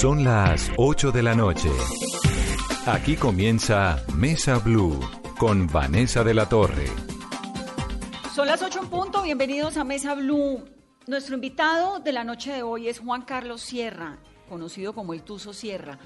[0.00, 1.68] Son las 8 de la noche.
[2.86, 4.98] Aquí comienza Mesa Blue
[5.38, 6.86] con Vanessa de la Torre.
[8.34, 10.64] Son las 8 en punto, bienvenidos a Mesa Blue.
[11.06, 14.16] Nuestro invitado de la noche de hoy es Juan Carlos Sierra,
[14.48, 15.98] conocido como el Tuso Sierra.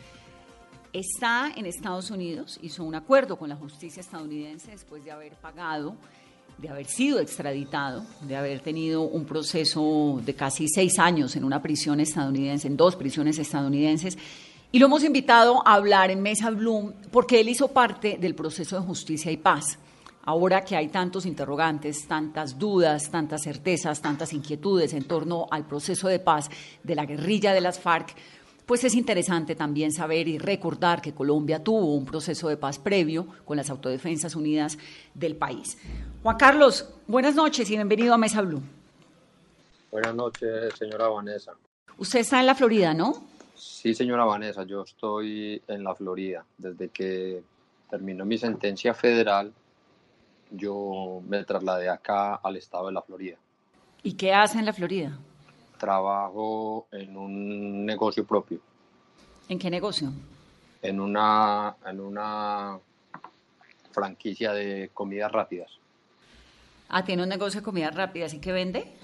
[0.92, 5.96] Está en Estados Unidos, hizo un acuerdo con la justicia estadounidense después de haber pagado,
[6.58, 11.60] de haber sido extraditado, de haber tenido un proceso de casi seis años en una
[11.60, 14.16] prisión estadounidense, en dos prisiones estadounidenses.
[14.72, 18.80] Y lo hemos invitado a hablar en Mesa Bloom porque él hizo parte del proceso
[18.80, 19.78] de justicia y paz.
[20.26, 26.08] Ahora que hay tantos interrogantes, tantas dudas, tantas certezas, tantas inquietudes en torno al proceso
[26.08, 26.48] de paz
[26.82, 28.16] de la guerrilla de las FARC,
[28.66, 33.26] pues es interesante también saber y recordar que Colombia tuvo un proceso de paz previo
[33.44, 34.78] con las Autodefensas Unidas
[35.14, 35.78] del país.
[36.22, 38.62] Juan Carlos, buenas noches y bienvenido a Mesa Blue.
[39.90, 41.52] Buenas noches, señora Vanessa.
[41.98, 43.24] Usted está en la Florida, ¿no?
[43.54, 46.44] Sí, señora Vanessa, yo estoy en la Florida.
[46.58, 47.42] Desde que
[47.88, 49.52] terminó mi sentencia federal,
[50.50, 53.36] yo me trasladé acá al estado de la Florida.
[54.02, 55.18] ¿Y qué hace en la Florida?
[55.84, 58.58] Trabajo en un negocio propio.
[59.50, 60.10] ¿En qué negocio?
[60.80, 62.78] En una, en una
[63.92, 65.70] franquicia de comidas rápidas.
[66.88, 68.32] Ah, tiene un negocio de comidas rápidas.
[68.32, 68.94] ¿Y qué vende?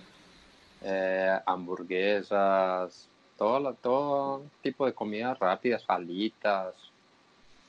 [0.80, 6.72] Eh, hamburguesas, todo, todo tipo de comidas rápidas, salitas,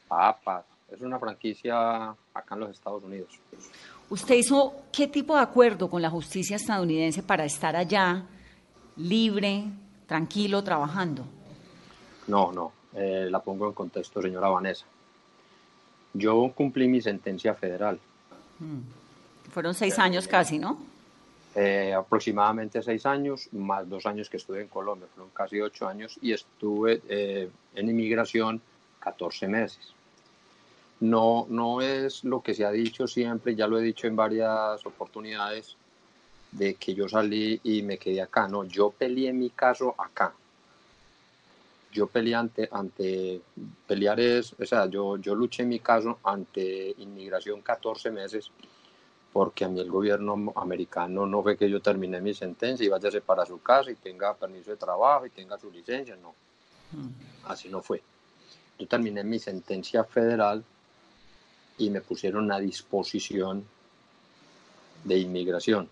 [0.07, 0.63] papas.
[0.89, 3.37] Es una franquicia acá en los Estados Unidos.
[4.09, 8.25] ¿Usted hizo qué tipo de acuerdo con la justicia estadounidense para estar allá
[8.97, 9.65] libre,
[10.07, 11.25] tranquilo, trabajando?
[12.27, 14.85] No, no, eh, la pongo en contexto, señora Vanessa.
[16.13, 17.99] Yo cumplí mi sentencia federal.
[19.51, 20.77] Fueron seis años casi, ¿no?
[21.53, 26.17] Eh, aproximadamente seis años, más dos años que estuve en Colombia, fueron casi ocho años,
[26.21, 28.61] y estuve eh, en inmigración
[28.99, 29.93] 14 meses.
[31.01, 34.85] No, no es lo que se ha dicho siempre, ya lo he dicho en varias
[34.85, 35.75] oportunidades,
[36.51, 38.47] de que yo salí y me quedé acá.
[38.47, 40.33] No, yo peleé mi caso acá.
[41.91, 43.41] Yo peleé ante, ante
[43.85, 48.49] pelear es, o sea, yo, yo luché mi caso ante inmigración 14 meses
[49.33, 53.21] porque a mí el gobierno americano no fue que yo terminé mi sentencia y váyase
[53.21, 56.33] para su casa y tenga permiso de trabajo y tenga su licencia, no.
[57.45, 58.01] Así no fue.
[58.77, 60.63] Yo terminé mi sentencia federal
[61.77, 63.65] y me pusieron a disposición
[65.03, 65.89] de inmigración.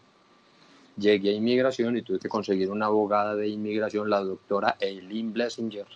[1.00, 5.88] Llegué a inmigración y tuve que conseguir una abogada de inmigración, la doctora Eileen Blessinger,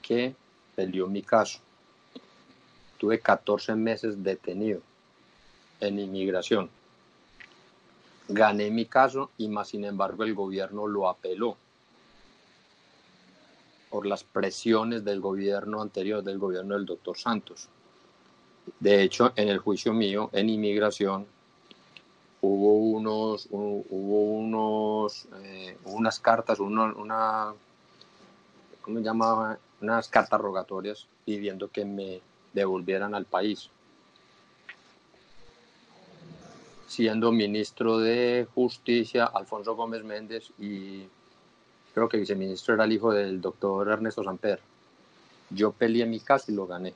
[0.00, 0.34] que
[0.74, 1.60] peleó mi caso.
[2.98, 4.80] Tuve 14 meses detenido
[5.80, 6.68] en inmigración.
[8.28, 11.56] Gané mi caso y más sin embargo el gobierno lo apeló
[13.90, 17.68] por las presiones del gobierno anterior, del gobierno del doctor Santos.
[18.80, 21.26] De hecho, en el juicio mío en inmigración
[22.42, 27.54] hubo unos, hubo unos, eh, unas cartas, uno, una,
[28.82, 29.58] ¿cómo se llamaba?
[29.80, 32.20] Unas cartas rogatorias pidiendo que me
[32.52, 33.70] devolvieran al país.
[36.88, 41.04] Siendo ministro de Justicia, Alfonso Gómez Méndez, y
[41.94, 44.60] creo que viceministro era el hijo del doctor Ernesto Samper.
[45.48, 46.92] Yo peleé mi caso y lo gané.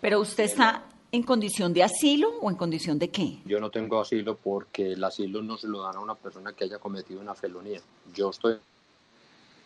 [0.00, 3.38] Pero usted está en condición de asilo o en condición de qué?
[3.44, 6.64] Yo no tengo asilo porque el asilo no se lo dan a una persona que
[6.64, 7.80] haya cometido una felonía.
[8.14, 8.58] Yo estoy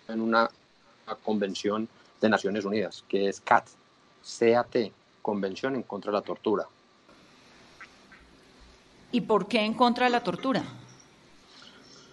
[0.08, 0.48] en una,
[1.24, 1.88] convención
[2.20, 3.66] de Naciones Unidas, que es CAT,
[4.38, 4.76] CAT,
[5.20, 6.66] Convención en contra de la Tortura.
[9.10, 10.64] ¿Y por qué en contra de la tortura?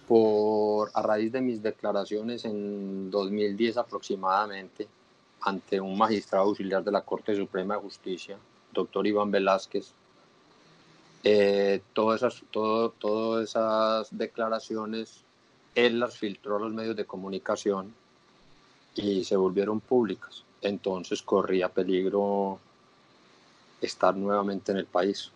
[0.06, 4.86] Por, a raíz de mis declaraciones en 2010 aproximadamente,
[5.40, 8.36] ante un magistrado auxiliar de la Corte Suprema de Justicia,
[8.72, 9.92] doctor Iván Velázquez,
[11.22, 15.24] eh, todas, esas, todo, todas esas declaraciones
[15.74, 17.94] él las filtró a los medios de comunicación
[18.94, 20.44] y se volvieron públicas.
[20.62, 22.58] Entonces corría peligro
[23.80, 25.30] estar nuevamente en el país.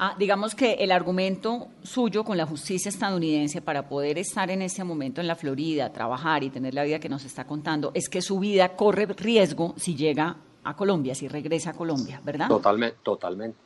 [0.00, 4.84] Ah, digamos que el argumento suyo con la justicia estadounidense para poder estar en ese
[4.84, 8.22] momento en la Florida, trabajar y tener la vida que nos está contando, es que
[8.22, 10.36] su vida corre riesgo si llega
[10.68, 12.48] a Colombia, si regresa a Colombia, ¿verdad?
[12.48, 13.56] Totalmente, totalmente.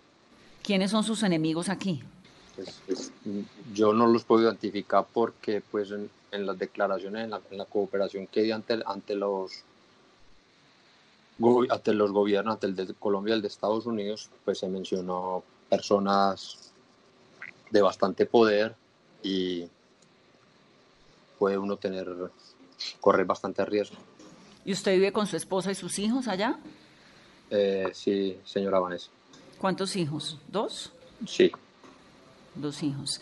[0.63, 2.01] ¿Quiénes son sus enemigos aquí?
[2.55, 3.13] Pues, pues,
[3.75, 7.65] yo no los puedo identificar porque pues en, en las declaraciones, en la, en la,
[7.65, 9.65] cooperación que di ante, ante los
[11.71, 15.43] ante los gobiernos, ante el de Colombia y el de Estados Unidos, pues se mencionó
[15.69, 16.73] personas
[17.71, 18.77] de bastante poder
[19.25, 19.67] y
[21.37, 22.07] puede uno tener
[23.01, 23.97] correr bastante riesgo.
[24.65, 26.61] ¿Y usted vive con su esposa y sus hijos allá?
[27.55, 29.11] Eh, sí, señora Vanessa.
[29.59, 30.39] ¿Cuántos hijos?
[30.49, 30.91] ¿Dos?
[31.27, 31.53] Sí.
[32.55, 33.21] Dos hijos.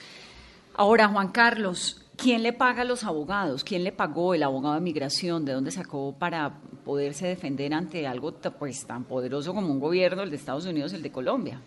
[0.74, 3.64] Ahora, Juan Carlos, ¿quién le paga a los abogados?
[3.64, 5.44] ¿Quién le pagó el abogado de migración?
[5.44, 10.30] ¿De dónde sacó para poderse defender ante algo pues, tan poderoso como un gobierno, el
[10.30, 11.60] de Estados Unidos, el de Colombia?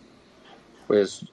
[0.86, 1.26] Pues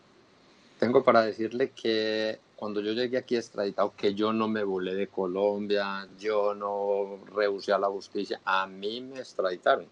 [0.79, 5.07] tengo para decirle que cuando yo llegué aquí extraditado, que yo no me volé de
[5.07, 9.87] Colombia, yo no rehusé a la justicia, a mí me extraditaron.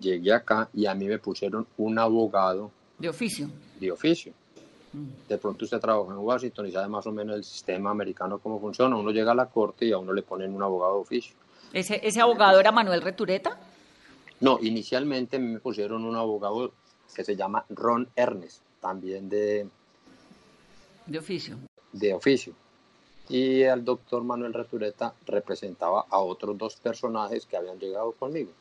[0.00, 2.70] Llegué acá y a mí me pusieron un abogado.
[2.98, 3.48] ¿De oficio?
[3.80, 4.32] De oficio.
[4.92, 5.28] Mm.
[5.28, 8.60] De pronto usted trabaja en Washington y sabe más o menos el sistema americano cómo
[8.60, 8.96] funciona.
[8.96, 11.34] Uno llega a la corte y a uno le ponen un abogado de oficio.
[11.72, 13.58] ¿Ese, ese abogado era Manuel Retureta?
[14.40, 16.72] No, inicialmente me pusieron un abogado
[17.14, 19.68] que se llama Ron Ernest también de...
[21.06, 21.56] De oficio.
[21.92, 22.52] De oficio.
[23.28, 28.52] Y el doctor Manuel Retureta representaba a otros dos personajes que habían llegado conmigo,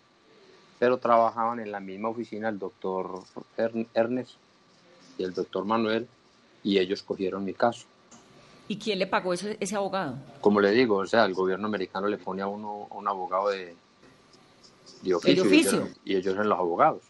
[0.80, 3.24] pero trabajaban en la misma oficina el doctor
[3.94, 4.32] Ernest
[5.18, 6.08] y el doctor Manuel,
[6.64, 7.86] y ellos cogieron mi caso.
[8.68, 10.18] ¿Y quién le pagó ese, ese abogado?
[10.42, 13.76] Como le digo, o sea, el gobierno americano le pone a uno un abogado de,
[15.04, 15.72] de oficio, ¿El oficio?
[15.72, 17.04] Y, ellos, y ellos eran los abogados.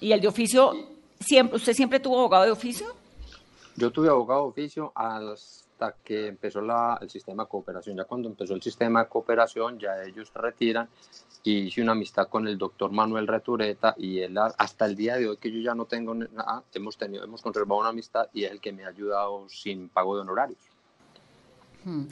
[0.00, 0.72] ¿Y el de oficio
[1.20, 2.86] siempre, ¿Usted siempre tuvo abogado de oficio?
[3.76, 7.96] Yo tuve abogado de oficio hasta que empezó la, el sistema de cooperación.
[7.96, 10.88] Ya cuando empezó el sistema de cooperación, ya ellos retiran
[11.44, 15.28] y hice una amistad con el doctor Manuel Retureta y él hasta el día de
[15.28, 18.52] hoy que yo ya no tengo nada, hemos, tenido, hemos conservado una amistad y es
[18.52, 20.60] el que me ha ayudado sin pago de honorarios.
[21.84, 22.04] Hmm.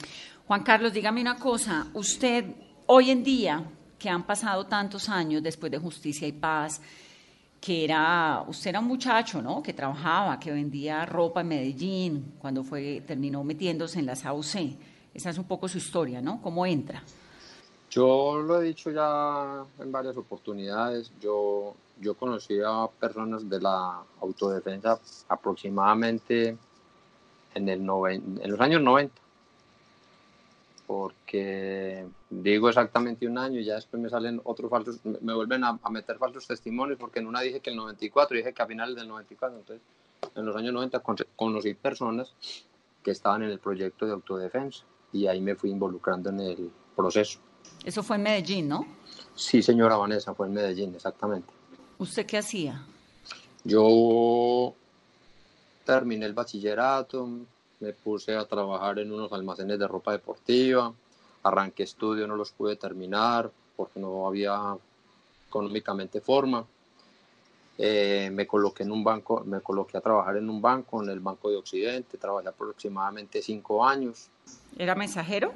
[0.47, 2.45] Juan Carlos, dígame una cosa, usted
[2.87, 3.63] hoy en día,
[3.97, 6.81] que han pasado tantos años después de Justicia y Paz,
[7.61, 9.61] que era, usted era un muchacho, ¿no?
[9.61, 14.75] Que trabajaba, que vendía ropa en Medellín, cuando fue, terminó metiéndose en la SAUC.
[15.13, 16.41] Esa es un poco su historia, ¿no?
[16.41, 17.03] ¿Cómo entra?
[17.91, 21.11] Yo lo he dicho ya en varias oportunidades.
[21.19, 26.57] Yo, yo conocí a personas de la autodefensa aproximadamente
[27.53, 29.21] en, el en los años 90
[30.91, 35.79] porque digo exactamente un año y ya después me salen otros falsos, me vuelven a,
[35.89, 39.07] meter falsos testimonios porque en una dije que el 94, dije que a finales del
[39.07, 39.81] 94, entonces
[40.35, 41.01] en los años 90
[41.37, 42.35] conocí personas
[43.03, 44.83] que estaban en el proyecto de autodefensa
[45.13, 47.39] y ahí me fui involucrando en el proceso.
[47.83, 48.85] Eso fue en Medellín, ¿no?
[49.35, 51.51] Sí, señora Vanessa, fue en Medellín, exactamente.
[51.97, 52.85] ¿Usted qué hacía?
[53.63, 54.73] Yo
[55.85, 57.27] terminé el bachillerato,
[57.79, 60.93] me puse a trabajar en unos almacenes de ropa deportiva,
[61.43, 64.77] arranqué estudio, no los pude terminar porque no había
[65.47, 66.65] económicamente forma.
[67.77, 71.19] Eh, me coloqué en un banco, me coloqué a trabajar en un banco, en el
[71.19, 74.27] Banco de Occidente, trabajé aproximadamente cinco años.
[74.77, 75.51] ¿Era mensajero?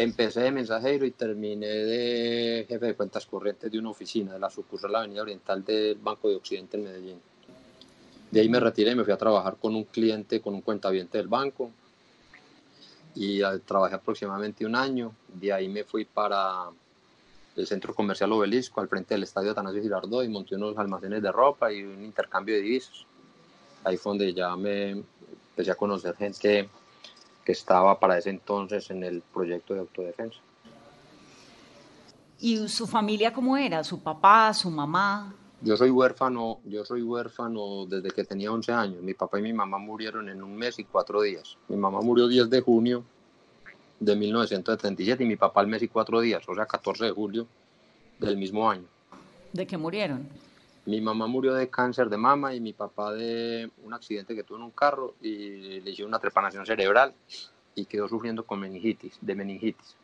[0.00, 4.48] Empecé de mensajero y terminé de jefe de cuentas corrientes de una oficina de la
[4.48, 7.20] sucursal de la Avenida Oriental del Banco de Occidente en Medellín.
[8.30, 11.18] De ahí me retiré y me fui a trabajar con un cliente, con un cuentaviente
[11.18, 11.72] del banco.
[13.16, 15.16] Y trabajé aproximadamente un año.
[15.34, 16.70] De ahí me fui para
[17.56, 21.32] el centro comercial Obelisco, al frente del estadio Atanasio Girardot, y monté unos almacenes de
[21.32, 23.04] ropa y un intercambio de divisas.
[23.82, 26.68] Ahí fue donde ya me empecé a conocer gente
[27.48, 30.38] que estaba para ese entonces en el proyecto de autodefensa.
[32.40, 33.82] ¿Y su familia cómo era?
[33.82, 35.34] ¿Su papá, su mamá?
[35.62, 39.02] Yo soy huérfano, yo soy huérfano desde que tenía 11 años.
[39.02, 41.56] Mi papá y mi mamá murieron en un mes y cuatro días.
[41.68, 43.02] Mi mamá murió 10 de junio
[43.98, 47.46] de 1977 y mi papá el mes y cuatro días, o sea, 14 de julio
[48.18, 48.84] del mismo año.
[49.54, 50.28] ¿De qué murieron?
[50.88, 54.56] Mi mamá murió de cáncer de mama y mi papá de un accidente que tuvo
[54.56, 57.12] en un carro y le hicieron una trepanación cerebral
[57.74, 59.96] y quedó sufriendo con meningitis, de meningitis.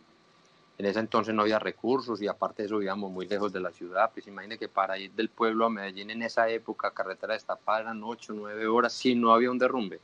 [0.77, 3.73] En ese entonces no había recursos y aparte de eso vivíamos muy lejos de la
[3.73, 4.11] ciudad.
[4.13, 8.03] Pues imagine que para ir del pueblo a Medellín en esa época, carretera destapada, eran
[8.05, 10.01] 8 o 9 horas si no había un derrumbe.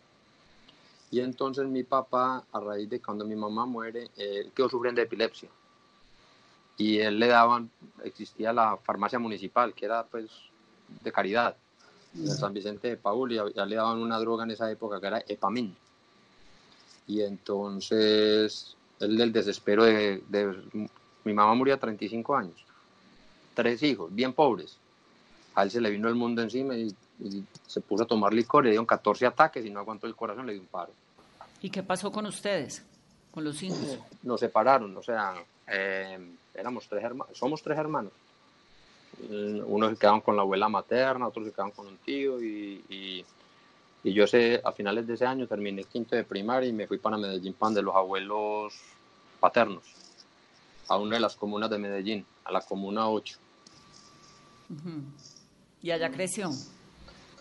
[1.10, 5.08] Y entonces mi papá, a raíz de cuando mi mamá muere, él quedó sufriendo de
[5.08, 5.50] epilepsia.
[6.78, 7.70] Y él le daban,
[8.02, 10.49] existía la farmacia municipal, que era pues
[11.02, 11.56] de caridad,
[12.14, 15.06] en San Vicente de Paul, y ya le daban una droga en esa época que
[15.06, 15.74] era epamin.
[17.06, 20.22] Y entonces el del desespero de,
[21.24, 22.64] Mi mamá murió a 35 años,
[23.54, 24.76] tres hijos, bien pobres.
[25.54, 26.94] A él se le vino el mundo encima y,
[27.66, 30.54] se puso a tomar licor, le dieron 14 ataques y no aguantó el corazón, le
[30.54, 30.90] dio un paro.
[31.60, 32.82] ¿Y qué pasó con ustedes,
[33.30, 33.98] con los hijos?
[34.22, 35.34] Nos separaron, o sea,
[35.66, 36.18] eh,
[36.54, 38.12] éramos tres hermanos, somos tres hermanos.
[39.66, 43.24] Unos se quedaron con la abuela materna, otros se quedaron con un tío y
[44.02, 46.98] y yo sé, a finales de ese año terminé quinto de primaria y me fui
[46.98, 48.74] para Medellín pan de los abuelos
[49.38, 49.84] paternos.
[50.88, 53.38] a una de las comunas de Medellín, a la comuna 8.
[55.82, 56.50] ¿Y allá creció?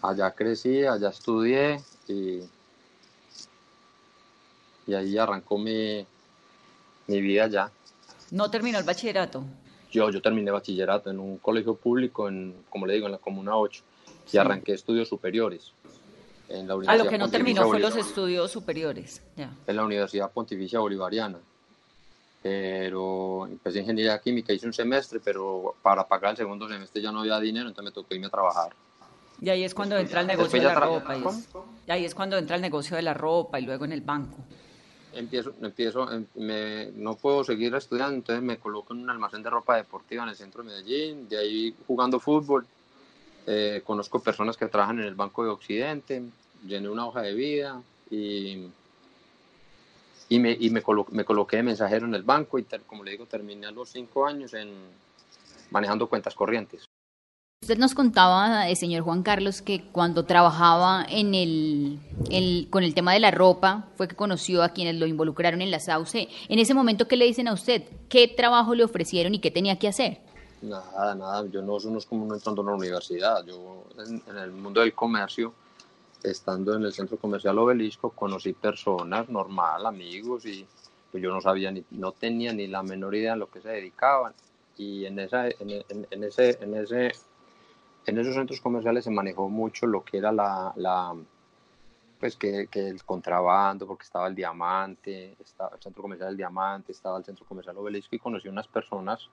[0.02, 2.42] Allá crecí, allá estudié y,
[4.86, 6.06] y ahí arrancó mi,
[7.08, 7.72] mi vida allá.
[8.32, 9.44] ¿No terminó el bachillerato?
[9.92, 13.56] Yo, yo terminé bachillerato en un colegio público, en, como le digo, en la Comuna
[13.56, 13.84] 8,
[14.32, 15.74] y arranqué estudios superiores.
[16.48, 19.22] En la Universidad a lo que no terminó fue los estudios superiores.
[19.36, 21.40] En la Universidad Pontificia Bolivariana.
[22.42, 27.20] Pero empecé ingeniería química, hice un semestre, pero para pagar el segundo semestre ya no
[27.20, 28.74] había dinero, entonces me tocó irme a trabajar.
[29.42, 31.18] Y ahí es cuando entra el negocio de la ropa.
[31.88, 34.38] Y, ahí es cuando entra el negocio de la ropa y luego en el banco
[35.14, 39.76] empiezo, empiezo em, no puedo seguir estudiando, entonces me coloco en un almacén de ropa
[39.76, 42.66] deportiva en el centro de Medellín, de ahí jugando fútbol,
[43.48, 46.24] eh, conozco personas que trabajan en el Banco de Occidente,
[46.66, 48.68] llené una hoja de vida y,
[50.30, 53.26] y, me, y me, me coloqué de mensajero en el banco y como le digo,
[53.26, 54.70] terminé a los cinco años en
[55.72, 56.89] manejando cuentas corrientes.
[57.70, 63.14] Usted nos contaba, eh, señor Juan Carlos, que cuando trabajaba en el, con el tema
[63.14, 66.30] de la ropa, fue que conoció a quienes lo involucraron en la SAUCE.
[66.48, 67.84] En ese momento, ¿qué le dicen a usted?
[68.10, 70.20] ¿Qué trabajo le ofrecieron y qué tenía que hacer?
[70.64, 71.46] Nada, nada.
[71.52, 73.46] Yo no, no es como no entrando a la universidad.
[73.46, 75.54] Yo, en, el mundo del comercio,
[76.24, 80.66] estando en el centro comercial Obelisco, conocí personas normal, amigos, y
[81.12, 83.70] pues yo no sabía ni, no tenía ni la menor idea a lo que se
[83.70, 84.34] dedicaban.
[84.76, 87.12] Y en, esa, en ese, en ese
[88.10, 91.16] en esos centros comerciales se manejó mucho lo que era la, la
[92.20, 96.92] pues que, que, el contrabando, porque estaba el Diamante, estaba el centro comercial del Diamante,
[96.92, 99.30] estaba el centro comercial Obelisco y conocí unas personas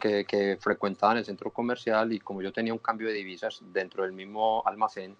[0.00, 4.02] que, que, frecuentaban el centro comercial y como yo tenía un cambio de divisas dentro
[4.02, 5.16] del mismo almacén,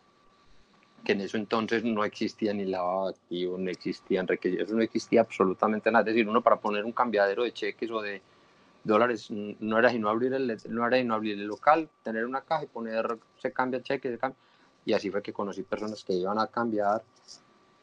[1.04, 5.90] que en eso entonces no existía ni lavado activo, no existían requisitos, no existía absolutamente
[5.90, 6.02] nada.
[6.02, 8.21] Es decir, uno para poner un cambiadero de cheques o de,
[8.87, 12.64] dólares no era sino abrir el, no era sino abrir el local, tener una caja
[12.64, 14.38] y poner, se cambia cheque, se cambia.
[14.85, 17.02] Y así fue que conocí personas que iban a cambiar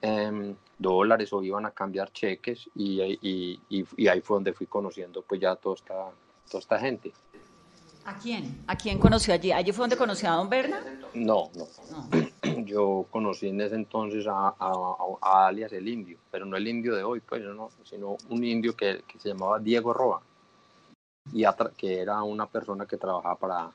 [0.01, 5.21] em, dólares o iban a cambiar cheques y, y, y, ahí fue donde fui conociendo
[5.21, 6.11] pues ya toda esta,
[6.49, 7.11] toda esta gente.
[8.05, 8.63] ¿A quién?
[8.67, 9.51] ¿A quién conoció allí?
[9.51, 10.81] ¿Allí fue donde conoció a don Berna?
[11.13, 11.67] No, no.
[12.65, 17.03] Yo conocí en ese entonces a, a, alias el indio, pero no el indio de
[17.03, 20.21] hoy, pues, no, sino un indio que, que se llamaba Diego Roa
[21.31, 21.45] y
[21.77, 23.71] que era una persona que trabajaba para,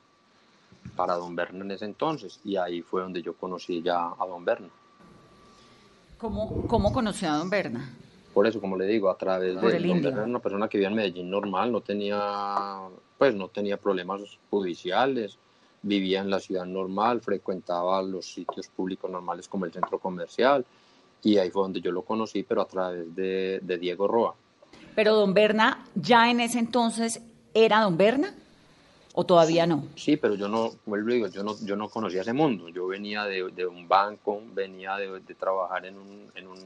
[0.97, 4.45] para Don Berna en ese entonces y ahí fue donde yo conocí ya a Don
[4.45, 4.69] Berna.
[6.19, 7.95] ¿Cómo, cómo conoció a Don Berna?
[8.35, 10.95] Por eso, como le digo, a través de Don Berna, una persona que vivía en
[10.95, 12.79] Medellín normal, no tenía,
[13.17, 15.39] pues no tenía problemas judiciales,
[15.83, 20.65] vivía en la ciudad normal, frecuentaba los sitios públicos normales como el centro comercial
[21.23, 24.35] y ahí fue donde yo lo conocí, pero a través de, de Diego Roa.
[24.95, 27.23] Pero don Berna ya en ese entonces
[27.55, 28.35] ¿Era don Berna?
[29.15, 29.85] ¿O todavía no?
[29.97, 32.69] Sí, pero yo no, vuelvo digo, yo no, yo no conocía ese mundo.
[32.69, 36.59] Yo venía de, de un banco, venía de, de trabajar en, un, en, un,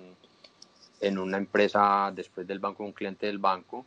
[1.00, 3.86] en una empresa, después del banco, un cliente del banco,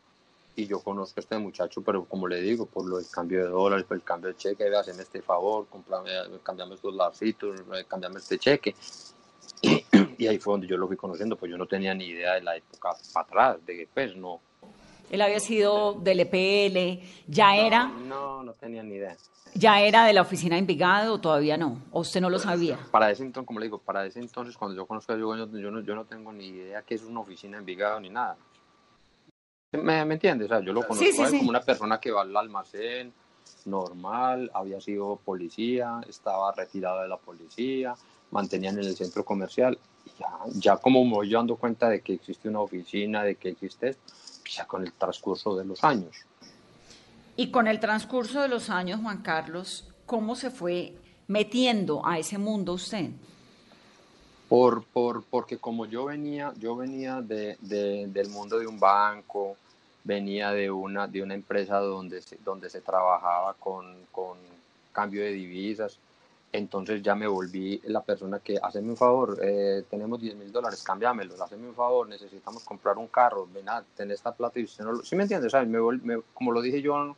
[0.56, 3.50] y yo conozco a este muchacho, pero como le digo, por lo del cambio de
[3.50, 6.10] dólares, por el cambio de cheque, haceme este favor, comprame,
[6.44, 8.75] cambiame estos larcitos, cambiame este cheque.
[10.18, 12.42] Y, ahí fue donde yo lo fui conociendo, pues yo no tenía ni idea de
[12.42, 14.40] la época para atrás, de que pues no,
[15.12, 17.88] él había sido del EPL, ya era...
[17.88, 19.15] No, no tenía ni idea.
[19.53, 21.81] ¿Ya era de la oficina de Envigado o todavía no?
[21.91, 22.77] ¿O usted no lo sabía?
[22.91, 25.71] Para ese entonces, como le digo, para ese entonces, cuando yo conozco a yo, yo,
[25.71, 28.35] no, yo no tengo ni idea que es una oficina de Envigado ni nada.
[29.71, 30.47] ¿Me, me entiendes?
[30.47, 33.13] O sea, yo lo conozco como una persona que va al almacén,
[33.65, 37.95] normal, había sido policía, estaba retirado de la policía,
[38.31, 39.77] mantenían en el centro comercial.
[40.19, 43.89] Ya, ya como me voy dando cuenta de que existe una oficina, de que existe
[43.89, 44.13] esto,
[44.46, 46.16] ya con el transcurso de los años.
[47.36, 50.96] Y con el transcurso de los años, Juan Carlos, ¿cómo se fue
[51.28, 53.10] metiendo a ese mundo usted?
[54.48, 59.58] Por, por, porque como yo venía, yo venía de, del mundo de un banco,
[60.04, 64.38] venía de una, de una empresa donde se, donde se trabajaba con, con
[64.94, 65.98] cambio de divisas,
[66.57, 70.83] entonces ya me volví la persona que, haceme un favor, eh, tenemos 10 mil dólares,
[70.83, 74.83] cámbiamelo, haceme un favor, necesitamos comprar un carro, ven a tener esta plata y usted
[74.83, 75.03] no lo...
[75.03, 75.51] ¿Sí me entiendes?
[75.51, 75.67] ¿sabes?
[75.67, 77.15] Me, como lo dije yo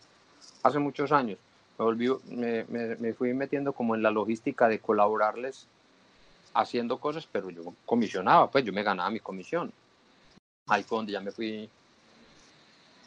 [0.63, 1.37] hace muchos años,
[1.77, 5.67] me, volví, me, me, fui metiendo como en la logística de colaborarles
[6.53, 9.71] haciendo cosas, pero yo comisionaba, pues yo me ganaba mi comisión.
[10.67, 11.69] Ahí fue donde ya me fui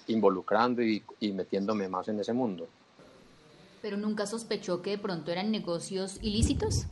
[0.07, 2.69] involucrando y, y metiéndome más en ese mundo.
[3.83, 6.87] ¿Pero nunca sospechó que de pronto eran negocios ilícitos?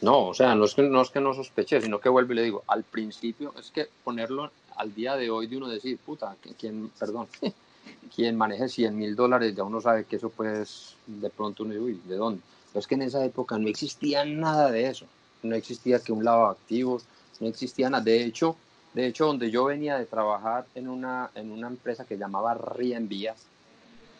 [0.00, 2.36] No, o sea, no es que no, es que no sospeché, sino que vuelvo y
[2.36, 6.36] le digo, al principio es que ponerlo al día de hoy de uno decir, puta,
[6.58, 7.28] ¿quién, perdón,
[8.14, 11.84] quien maneje 100 mil dólares, ya uno sabe que eso pues de pronto uno dice,
[11.84, 12.42] uy, ¿de dónde?
[12.74, 15.06] Es que en esa época no existía nada de eso,
[15.42, 17.04] no existía que un lavado de activos,
[17.40, 18.02] no existía nada.
[18.02, 18.56] De hecho,
[18.94, 23.46] de hecho, donde yo venía de trabajar en una, en una empresa que llamaba Rienvías,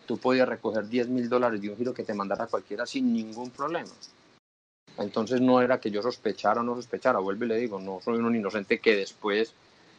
[0.06, 3.50] tú podías recoger 10 mil dólares de un giro que te mandara cualquiera sin ningún
[3.50, 3.90] problema.
[4.98, 8.18] Entonces no era que yo sospechara o no sospechara, vuelvo y le digo, no soy
[8.18, 9.52] un inocente que después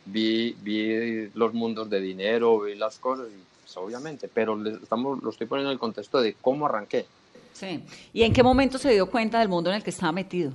[0.06, 5.30] vi, vi los mundos de dinero, vi las cosas, y, pues, obviamente, pero estamos, lo
[5.32, 7.06] estoy poniendo en el contexto de cómo arranqué.
[7.52, 7.84] Sí.
[8.14, 10.52] ¿Y en qué momento se dio cuenta del mundo en el que estaba metido?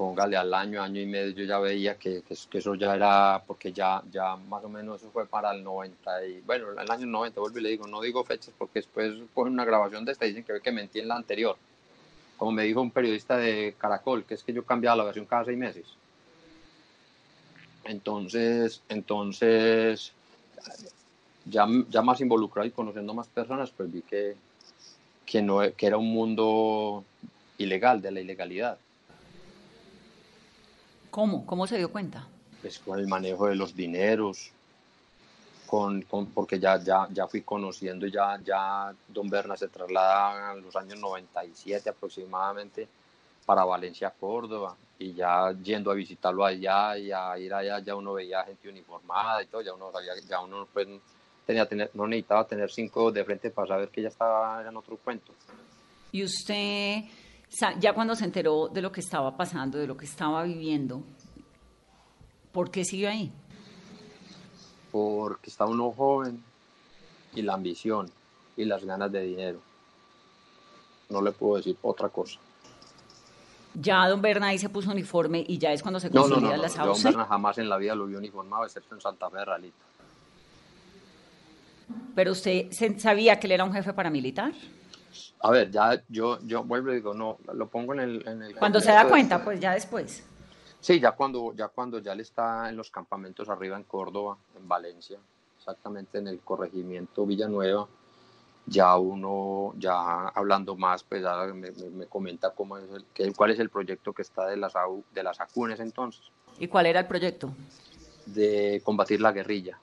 [0.00, 4.02] Póngale al año, año y medio, yo ya veía que, eso ya era, porque ya,
[4.10, 7.58] ya más o menos eso fue para el 90, y bueno, el año 90, vuelvo
[7.58, 10.44] y le digo, no digo fechas porque después ponen una grabación de esta y dicen
[10.44, 11.58] que que mentí en la anterior
[12.38, 15.44] como me dijo un periodista de Caracol, que es que yo cambiaba la versión cada
[15.44, 15.84] seis meses.
[17.84, 20.14] Entonces, entonces
[21.44, 24.36] ya, ya más involucrado y conociendo más personas, pues vi que,
[25.26, 27.04] que, no, que era un mundo
[27.58, 28.78] ilegal, de la ilegalidad.
[31.10, 31.44] ¿Cómo?
[31.46, 32.26] ¿Cómo se dio cuenta?
[32.60, 34.50] Pues con el manejo de los dineros,
[35.66, 36.02] con,
[36.34, 40.98] porque ya, ya, ya fui conociendo, ya, ya Don Berna se traslada en los años
[40.98, 42.88] 97 aproximadamente
[43.46, 48.12] para Valencia, Córdoba, y ya yendo a visitarlo allá y a ir allá, ya uno
[48.12, 50.86] veía gente uniformada y todo, ya uno sabía, ya uno pues
[51.46, 54.96] tenía tener, no necesitaba tener cinco de frente para saber que ya estaba en otro
[54.98, 55.32] cuento.
[56.12, 57.04] Y usted,
[57.78, 61.02] ya cuando se enteró de lo que estaba pasando, de lo que estaba viviendo,
[62.52, 63.32] ¿por qué siguió ahí?
[64.90, 66.42] porque está uno joven
[67.34, 68.10] y la ambición
[68.56, 69.60] y las ganas de dinero.
[71.08, 72.38] No le puedo decir otra cosa.
[73.74, 76.84] Ya don Bernay se puso uniforme y ya es cuando se consolida no, no, la
[76.84, 79.84] Don Bernay jamás en la vida lo vio uniformado, excepto en Santa Fe de Ralita.
[82.14, 84.52] ¿Pero usted sabía que él era un jefe paramilitar?
[85.40, 88.28] A ver, ya yo, yo vuelvo y digo, no, lo pongo en el...
[88.28, 90.24] En el cuando se da cuenta, pues ya después.
[90.80, 94.66] Sí, ya cuando, ya cuando ya le está en los campamentos arriba en Córdoba, en
[94.66, 95.18] Valencia,
[95.58, 97.86] exactamente en el corregimiento Villanueva,
[98.66, 102.84] ya uno, ya hablando más, pues ya me, comenta cómo es
[103.16, 104.72] el, cuál es el proyecto que está de las,
[105.12, 106.22] de las ACUNES entonces.
[106.58, 107.50] ¿Y cuál era el proyecto?
[108.26, 109.78] De combatir la guerrilla.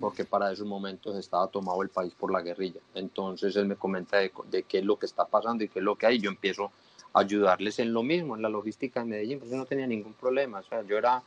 [0.00, 2.80] Porque para esos momentos estaba tomado el país por la guerrilla.
[2.94, 5.84] Entonces él me comenta de, de qué es lo que está pasando y qué es
[5.84, 6.18] lo que hay.
[6.18, 6.70] Yo empiezo
[7.14, 10.58] ayudarles en lo mismo, en la logística de Medellín, pues yo no tenía ningún problema,
[10.58, 11.22] o sea, yo era,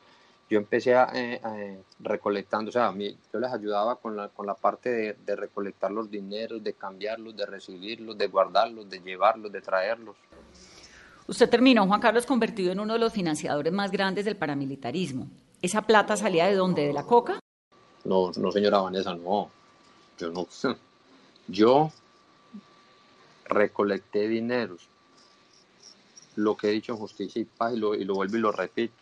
[0.49, 4.45] yo empecé a, eh, recolectando, o sea, a mí, yo les ayudaba con la, con
[4.45, 9.61] la parte de, recolectar los dineros, de cambiarlos, de recibirlos, de guardarlos, de llevarlos, de
[9.61, 10.17] traerlos.
[11.25, 15.27] Usted terminó, Juan Carlos, convertido en uno de los financiadores más grandes del paramilitarismo.
[15.61, 16.85] ¿Esa plata salía de dónde?
[16.85, 17.39] ¿De la coca?
[18.07, 19.51] No, no, señora Vanessa, no.
[20.17, 20.47] Yo no.
[21.49, 21.91] Yo
[23.45, 24.87] recolecté dineros
[26.35, 28.51] lo que he dicho en Justicia y Paz y lo, y lo vuelvo y lo
[28.53, 28.95] repito.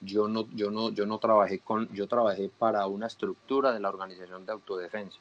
[0.00, 3.90] Yo no, yo, no, yo no trabajé con, yo trabajé para una estructura de la
[3.90, 5.18] Organización de Autodefensa,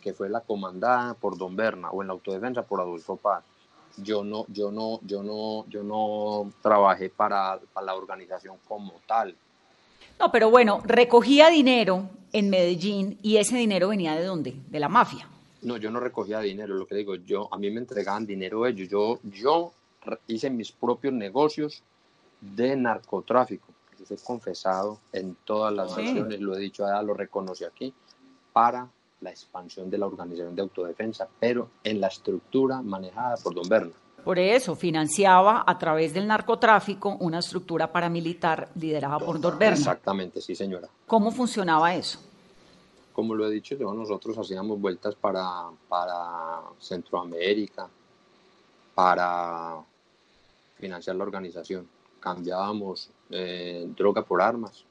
[0.00, 3.44] que fue la comandada por Don Berna, o en la autodefensa por Adolfo Paz.
[3.98, 9.36] Yo no, yo no, yo no, yo no trabajé para, para la organización como tal.
[10.18, 14.56] No, pero bueno, recogía dinero en Medellín y ese dinero venía de dónde?
[14.68, 15.28] De la mafia.
[15.62, 18.88] No, yo no recogía dinero, lo que digo, yo a mí me entregaban dinero ellos,
[18.88, 19.72] yo yo
[20.26, 21.82] hice mis propios negocios
[22.40, 23.68] de narcotráfico.
[23.98, 27.94] Yo he confesado en todas las naciones, lo he dicho allá, lo reconocí aquí,
[28.52, 28.88] para
[29.20, 33.92] la expansión de la organización de autodefensa, pero en la estructura manejada por Don Berna.
[34.24, 39.76] Por eso financiaba a través del narcotráfico una estructura paramilitar liderada por Don Berna.
[39.76, 40.88] Exactamente, sí, señora.
[41.06, 42.18] ¿Cómo funcionaba eso?
[43.12, 47.88] Como lo he dicho yo, nosotros hacíamos vueltas para, para Centroamérica,
[48.94, 49.76] para
[50.78, 51.86] financiar la organización.
[52.18, 54.84] Cambiábamos eh, droga por armas.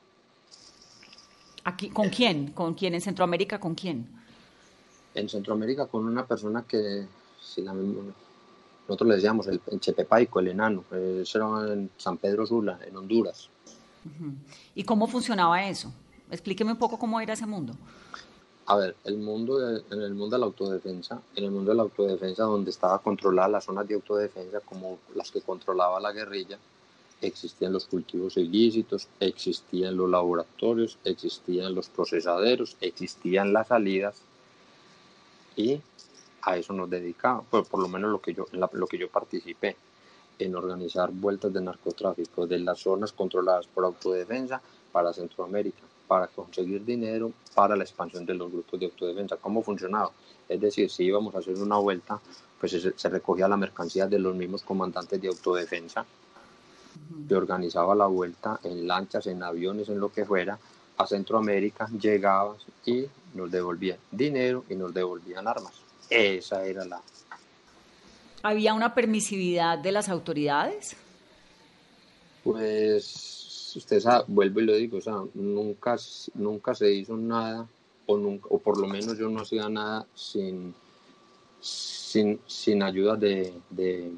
[1.63, 2.51] Aquí, ¿Con quién?
[2.51, 2.93] ¿Con quién?
[2.93, 4.07] ¿En Centroamérica con quién?
[5.15, 7.07] En Centroamérica con una persona que,
[7.41, 7.73] si la,
[8.87, 13.49] nosotros le decíamos el, Chepepaico, el enano, eso era en San Pedro Sula, en Honduras.
[14.75, 15.91] ¿Y cómo funcionaba eso?
[16.29, 17.73] Explíqueme un poco cómo era ese mundo.
[18.65, 21.83] A ver, el mundo en el mundo de la autodefensa, en el mundo de la
[21.83, 26.57] autodefensa donde estaba controlada las zonas de autodefensa como las que controlaba la guerrilla,
[27.21, 34.15] existían los cultivos ilícitos, existían los laboratorios, existían los procesaderos, existían las salidas
[35.55, 35.81] y
[36.45, 39.75] a eso nos dedicamos, pues por lo menos lo que yo, lo que yo participé
[40.39, 46.83] en organizar vueltas de narcotráfico de las zonas controladas por autodefensa para Centroamérica para conseguir
[46.85, 49.37] dinero para la expansión de los grupos de autodefensa.
[49.37, 50.11] ¿Cómo funcionaba?
[50.47, 52.19] Es decir, si íbamos a hacer una vuelta,
[52.59, 56.05] pues se, recogía la mercancía de los mismos comandantes de autodefensa,
[57.27, 60.59] que organizaba la vuelta en lanchas, en aviones, en lo que fuera,
[60.97, 65.73] a Centroamérica, llegaban y nos devolvían dinero y nos devolvían armas.
[66.09, 67.01] Esa era la...
[68.43, 70.95] ¿Había una permisividad de las autoridades?
[72.43, 75.95] Pues usted sabe, vuelvo y lo digo, o sea, nunca,
[76.35, 77.67] nunca se hizo nada,
[78.05, 80.73] o, nunca, o por lo menos yo no hacía nada sin,
[81.59, 84.11] sin, sin ayuda de, de,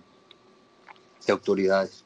[1.29, 2.03] autoridades.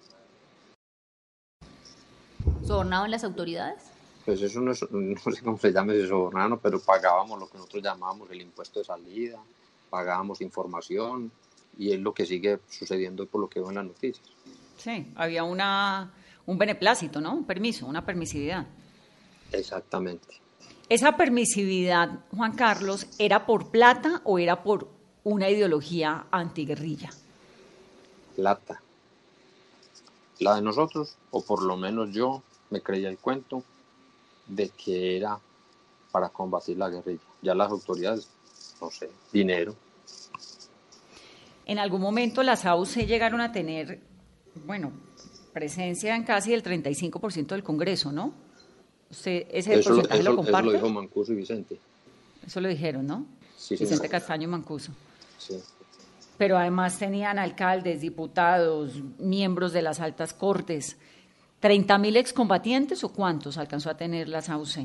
[2.65, 3.83] ¿Sobornaban las autoridades?
[4.25, 7.83] Pues eso no, no sé cómo se llama ese sobornado, pero pagábamos lo que nosotros
[7.83, 9.39] llamamos el impuesto de salida,
[9.89, 11.31] pagábamos información
[11.77, 14.27] y es lo que sigue sucediendo por lo que veo en las noticias.
[14.77, 16.13] Sí, había una,
[16.45, 17.33] un beneplácito, ¿no?
[17.33, 18.67] Un permiso, una permisividad.
[19.51, 20.39] Exactamente.
[20.89, 24.89] ¿Esa permisividad, Juan Carlos, era por plata o era por
[25.23, 27.09] una ideología antiguerrilla?
[28.35, 28.81] Plata.
[30.39, 33.63] La de nosotros, o por lo menos yo, me creía el cuento
[34.47, 35.39] de que era
[36.11, 37.21] para combatir la guerrilla.
[37.41, 38.29] Ya las autoridades,
[38.81, 39.75] no sé, dinero.
[41.65, 43.99] En algún momento las AUC llegaron a tener
[44.65, 44.91] bueno,
[45.53, 48.33] presencia en casi el 35% del Congreso, ¿no?
[49.09, 50.59] ese eso, porcentaje lo comparte.
[50.59, 51.79] Eso lo dijo Mancuso y Vicente.
[52.45, 53.25] Eso lo dijeron, ¿no?
[53.57, 54.91] Sí, Vicente Castaño y Mancuso.
[55.37, 55.59] Sí.
[56.37, 60.95] Pero además tenían alcaldes, diputados, miembros de las altas cortes.
[61.61, 64.77] ¿30.000 excombatientes o cuántos alcanzó a tener las AUC?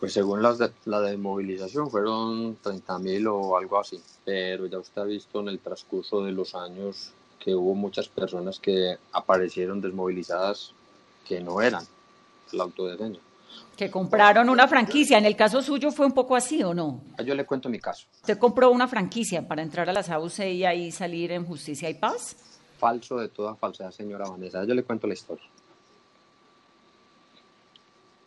[0.00, 4.00] Pues según las de, la de movilización fueron 30.000 o algo así.
[4.24, 8.58] Pero ya usted ha visto en el transcurso de los años que hubo muchas personas
[8.58, 10.72] que aparecieron desmovilizadas
[11.26, 11.84] que no eran
[12.52, 13.20] la autodefensa.
[13.76, 15.18] Que compraron una franquicia.
[15.18, 17.02] En el caso suyo fue un poco así, ¿o no?
[17.18, 18.06] Ah, yo le cuento mi caso.
[18.14, 21.94] ¿Usted compró una franquicia para entrar a las AUC y ahí salir en justicia y
[21.94, 22.36] paz?
[22.78, 24.64] Falso de toda falsedad, señora Vanessa.
[24.64, 25.44] Yo le cuento la historia.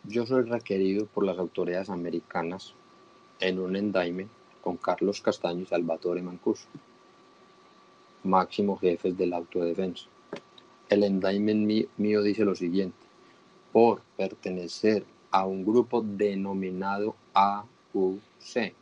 [0.04, 2.74] Yo soy requerido por las autoridades americanas
[3.40, 4.28] en un endaime
[4.62, 6.68] con Carlos Castaño y Salvatore Mancuso
[8.24, 10.06] máximo jefes de la autodefensa.
[10.88, 12.96] El indictment mío dice lo siguiente,
[13.72, 18.72] por pertenecer a un grupo denominado AUC.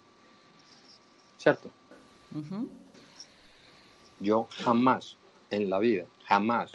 [1.38, 1.70] ¿Cierto?
[4.20, 5.16] Yo jamás
[5.50, 6.72] en la vida, jamás,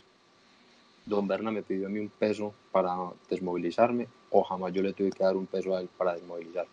[1.07, 2.95] don Berna me pidió a mí un peso para
[3.29, 6.67] desmovilizarme o jamás yo le tuve que dar un peso a él para desmovilizar.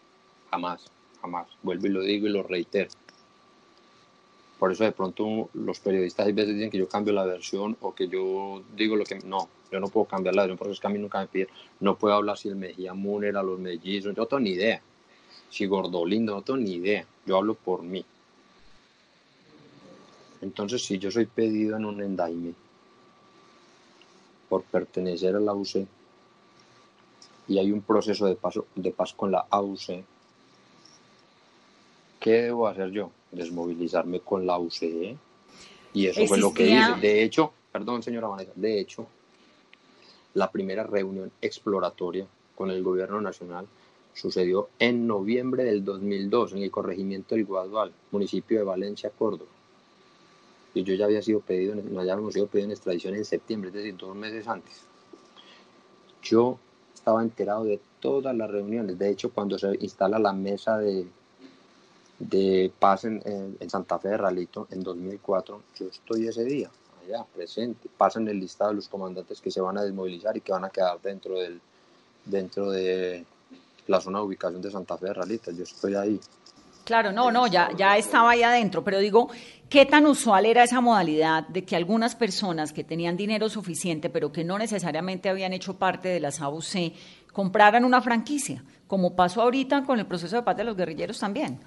[0.50, 1.46] Jamás, jamás.
[1.62, 2.90] Vuelvo y lo digo y lo reitero.
[4.58, 7.94] Por eso de pronto los periodistas a veces dicen que yo cambio la versión o
[7.94, 9.20] que yo digo lo que...
[9.20, 11.48] No, yo no puedo cambiar la versión porque es que a mí nunca me piden.
[11.80, 14.82] No puedo hablar si el Mejía Moon era los mellizos, yo no tengo ni idea.
[15.48, 17.06] Si Gordolindo, no tengo ni idea.
[17.24, 18.04] Yo hablo por mí.
[20.40, 22.54] Entonces, si yo soy pedido en un endaime
[24.54, 25.84] por pertenecer a la UC
[27.48, 30.04] y hay un proceso de, paso, de paz con la AUC,
[32.20, 33.10] ¿qué debo hacer yo?
[33.32, 35.16] desmovilizarme con la UCE.
[35.92, 36.94] Y eso fue lo que hice.
[37.00, 39.08] De hecho, perdón, señora Vanessa, de hecho,
[40.34, 43.66] la primera reunión exploratoria con el gobierno nacional
[44.12, 49.50] sucedió en noviembre del 2002 en el corregimiento del Guadual, municipio de Valencia, Córdoba.
[50.74, 53.96] Yo ya había sido pedido, no habíamos sido pedido en extradición en septiembre, es decir,
[53.96, 54.82] dos meses antes.
[56.22, 56.58] Yo
[56.94, 58.98] estaba enterado de todas las reuniones.
[58.98, 61.06] De hecho, cuando se instala la mesa de,
[62.18, 66.70] de paz en, Santa Fe de Ralito en 2004, yo estoy ese día
[67.04, 70.52] allá presente, pasan el listado de los comandantes que se van a desmovilizar y que
[70.52, 71.60] van a quedar dentro del
[72.24, 73.26] dentro de
[73.86, 76.20] la zona de ubicación de Santa Fe de Ralito, yo estoy ahí.
[76.84, 79.30] Claro, no, no, ya, ya estaba ahí adentro, pero digo,
[79.70, 84.30] ¿qué tan usual era esa modalidad de que algunas personas que tenían dinero suficiente, pero
[84.30, 86.92] que no necesariamente habían hecho parte de las AUC,
[87.32, 91.58] compraran una franquicia, como pasó ahorita con el proceso de paz de los guerrilleros también?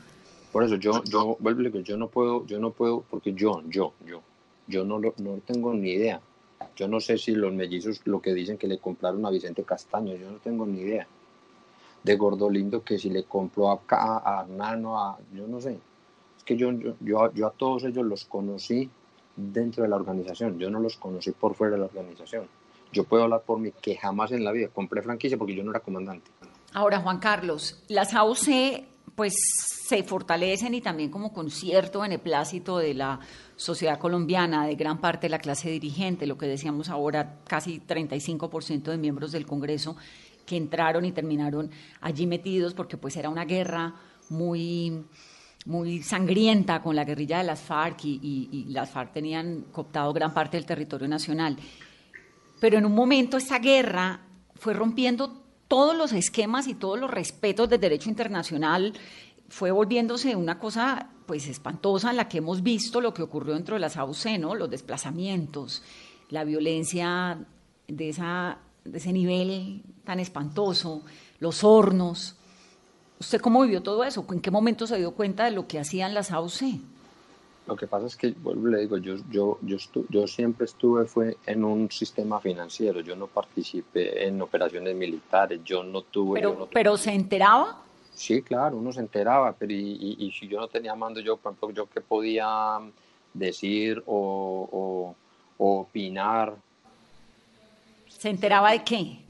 [0.51, 3.93] Por eso yo, yo, vuelvo que yo no puedo, yo no puedo, porque yo, yo,
[4.05, 4.21] yo,
[4.67, 6.21] yo no, no tengo ni idea.
[6.75, 10.15] Yo no sé si los mellizos lo que dicen que le compraron a Vicente Castaño,
[10.15, 11.07] yo no tengo ni idea.
[12.07, 15.77] De Gordolindo que si le compró a, a, Nano, a, yo no sé.
[16.37, 18.89] Es que yo, yo, yo, yo a todos ellos los conocí
[19.35, 22.47] dentro de la organización, yo no los conocí por fuera de la organización.
[22.93, 25.71] Yo puedo hablar por mí que jamás en la vida compré franquicia porque yo no
[25.71, 26.31] era comandante.
[26.73, 29.33] Ahora, Juan Carlos, las AUC pues
[29.87, 33.19] se fortalecen y también como concierto beneplácito de la
[33.55, 38.83] sociedad colombiana, de gran parte de la clase dirigente, lo que decíamos ahora, casi 35%
[38.83, 39.95] de miembros del Congreso,
[40.47, 41.69] que entraron y terminaron
[42.01, 43.93] allí metidos porque pues era una guerra
[44.29, 45.05] muy
[45.65, 50.33] muy sangrienta con la guerrilla de las FARC y, y, las FARC tenían cooptado gran
[50.33, 51.57] parte del territorio nacional.
[52.61, 54.21] Pero en un momento esa guerra
[54.55, 58.93] fue rompiendo todos los esquemas y todos los respetos del derecho internacional,
[59.49, 63.75] fue volviéndose una cosa pues espantosa en la que hemos visto lo que ocurrió dentro
[63.75, 64.55] de las AUC, ¿no?
[64.55, 65.83] los desplazamientos,
[66.29, 67.37] la violencia
[67.87, 68.59] de, esa,
[68.91, 71.01] de ese nivel tan espantoso,
[71.39, 72.35] los hornos.
[73.19, 74.25] ¿Usted cómo vivió todo eso?
[74.31, 76.79] ¿En qué momento se dio cuenta de lo que hacían las AUC?
[77.67, 79.77] Lo que pasa es que, vuelvo le digo, yo, yo, yo,
[80.09, 85.83] yo siempre estuve fue en un sistema financiero, yo no participé en operaciones militares, yo
[85.83, 86.39] no tuve...
[86.39, 87.81] ¿Pero, ¿pero se enteraba?
[88.13, 91.71] Sí, claro, uno se enteraba, pero y, si yo no tenía mando, yo, por ejemplo,
[91.71, 92.79] yo qué podía
[93.33, 95.13] decir o,
[95.57, 96.55] o opinar.
[98.17, 99.27] ¿Se enteraba de qué?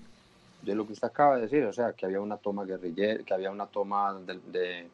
[0.67, 3.33] de lo que usted acaba de decir, o sea, que había una toma guerrillera, que
[3.33, 4.89] había una toma de,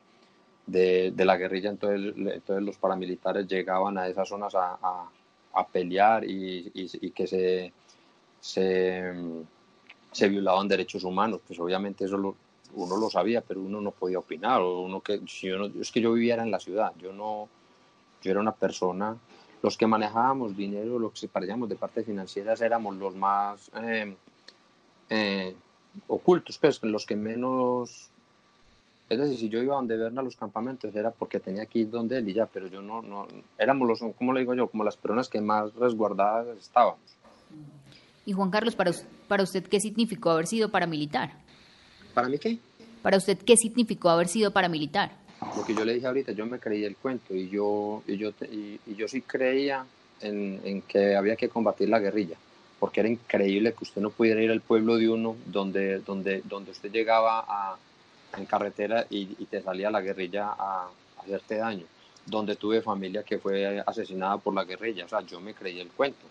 [0.67, 4.77] de, la guerrilla, entonces, entonces los paramilitares llegaban a esas zonas a,
[5.53, 7.73] a, pelear y, y, que se,
[8.39, 9.13] se,
[10.11, 12.35] se, violaban derechos humanos, pues obviamente eso
[12.75, 16.13] uno lo sabía, pero uno no podía opinar, uno que, si yo es que yo
[16.13, 17.49] viviera en la ciudad, yo no,
[18.21, 19.17] yo era una persona,
[19.63, 23.71] los que manejábamos dinero, los que parecíamos de parte financieras éramos los más...
[23.81, 24.15] Eh,
[25.09, 25.55] eh,
[26.07, 28.09] ocultos, pues los que menos...
[29.09, 31.89] Es decir, si yo iba donde ver a los campamentos era porque tenía que ir
[31.89, 34.67] donde él y ya, pero yo no, no éramos los, ¿cómo le digo yo?
[34.67, 36.99] Como las personas que más resguardadas estábamos.
[38.25, 38.91] Y Juan Carlos, para,
[39.27, 41.31] para usted, ¿qué significó haber sido paramilitar?
[42.13, 42.57] ¿Para mí qué?
[43.01, 45.22] Para usted, ¿qué significó haber sido paramilitar?
[45.55, 48.31] Lo que yo le dije ahorita, yo me creí el cuento y yo, y yo,
[48.51, 49.85] y, yo sí creía
[50.21, 52.37] en, que había que combatir la guerrilla
[52.79, 56.71] porque era increíble que usted no pudiera ir al pueblo de uno donde, donde, donde
[56.71, 57.77] usted llegaba a,
[58.37, 60.89] en carretera y, te salía la guerrilla a,
[61.23, 61.85] hacerte daño,
[62.25, 65.91] donde tuve familia que fue asesinada por la guerrilla, o sea, yo me creí el
[65.91, 66.25] cuento.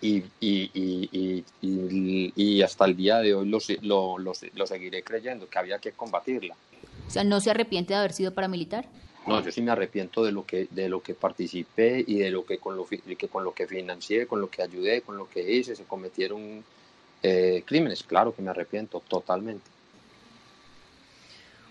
[0.00, 0.70] Y, y,
[1.60, 5.90] y, y hasta el día de hoy lo, lo, lo seguiré creyendo, que había que
[5.90, 6.54] combatirla.
[7.06, 8.86] O sea, ¿no se arrepiente de haber sido paramilitar?
[9.26, 12.46] No, yo sí me arrepiento de lo que, de lo que participé y de lo
[12.46, 15.52] que con lo que con lo que financié, con lo que ayudé, con lo que
[15.52, 16.64] hice, se cometieron
[17.22, 18.04] eh, crímenes.
[18.04, 19.68] Claro que me arrepiento totalmente.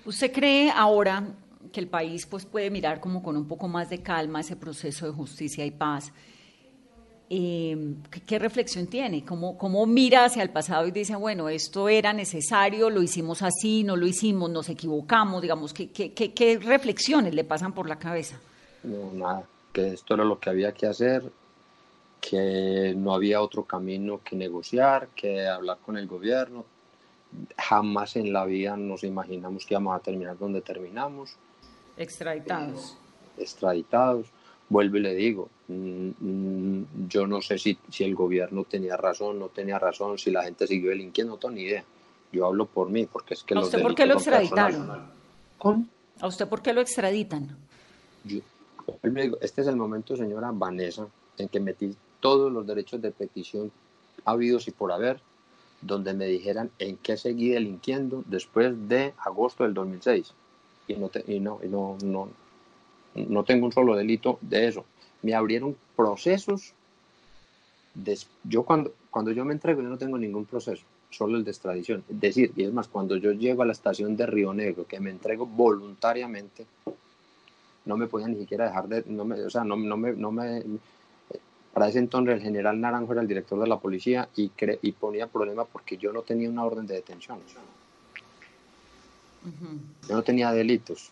[0.05, 1.23] ¿Usted cree ahora
[1.71, 5.05] que el país pues, puede mirar como con un poco más de calma ese proceso
[5.05, 6.11] de justicia y paz?
[7.29, 7.95] Eh,
[8.27, 9.25] ¿qué, reflexión tiene?
[9.25, 13.83] ¿Cómo, ¿Cómo mira hacia el pasado y dice, bueno, esto era necesario, lo hicimos así,
[13.83, 15.41] no lo hicimos, nos equivocamos?
[15.41, 18.39] Digamos, ¿qué, qué, qué, reflexiones le pasan por la cabeza?
[18.83, 21.23] No, nada, que esto era lo que había que hacer,
[22.21, 26.63] que no había otro camino que negociar, que hablar con el gobierno.
[27.57, 31.35] Jamás en la vida nos imaginamos que íbamos a terminar donde terminamos.
[31.97, 32.97] Extraditados.
[33.38, 34.27] extraditados
[34.69, 39.39] vuelvo y le digo, mm, mm, yo no sé si, si, el gobierno tenía razón,
[39.39, 41.84] no tenía razón, si la gente siguió delinquiendo, no tengo ni idea.
[42.32, 45.10] Yo hablo por mí, porque es que ¿A usted por qué lo extraditaron?
[45.58, 45.86] ¿Cómo?
[46.19, 47.58] ¿A usted por qué lo extraditan?
[48.23, 48.39] Yo,
[49.41, 53.71] este es el momento, señora Vanessa, en que metí todos los derechos de petición
[54.25, 55.19] habidos y por haber,
[55.82, 60.34] donde me dijeran en qué seguí delinquiendo después de agosto del 2006.
[60.88, 62.30] Y no, y no, y no, no,
[63.15, 64.86] no tengo un solo delito de eso.
[65.21, 66.73] Me abrieron procesos.
[68.43, 72.04] yo cuando, cuando yo me entrego, yo no tengo ningún proceso, solo el de extradición.
[72.10, 74.99] Es decir, y es más, cuando yo llego a la estación de Río Negro, que
[74.99, 76.65] me entrego voluntariamente,
[77.86, 80.32] no me podían ni siquiera dejar de, no me, o sea, no, no me, no
[80.32, 80.63] me,
[81.73, 84.51] para ese entonces el general Naranjo era el director de la policía y,
[84.82, 87.39] y ponía problema porque yo no tenía una orden de detención.
[90.10, 91.12] Yo no tenía delitos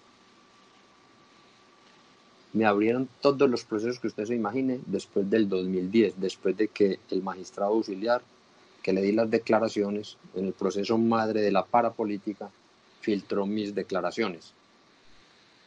[2.53, 6.99] me abrieron todos los procesos que usted se imagine después del 2010, después de que
[7.09, 8.21] el magistrado auxiliar,
[8.83, 12.49] que le di las declaraciones en el proceso madre de la parapolítica,
[13.01, 14.53] filtró mis declaraciones.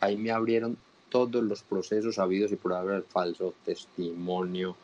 [0.00, 0.76] Ahí me abrieron
[1.08, 4.76] todos los procesos habidos y por haber falso testimonio,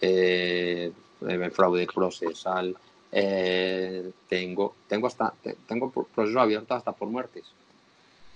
[0.00, 0.90] eh,
[1.28, 2.76] eh, fraude procesal,
[3.10, 5.34] eh, tengo, tengo, hasta,
[5.68, 7.44] tengo procesos abiertos hasta por muertes,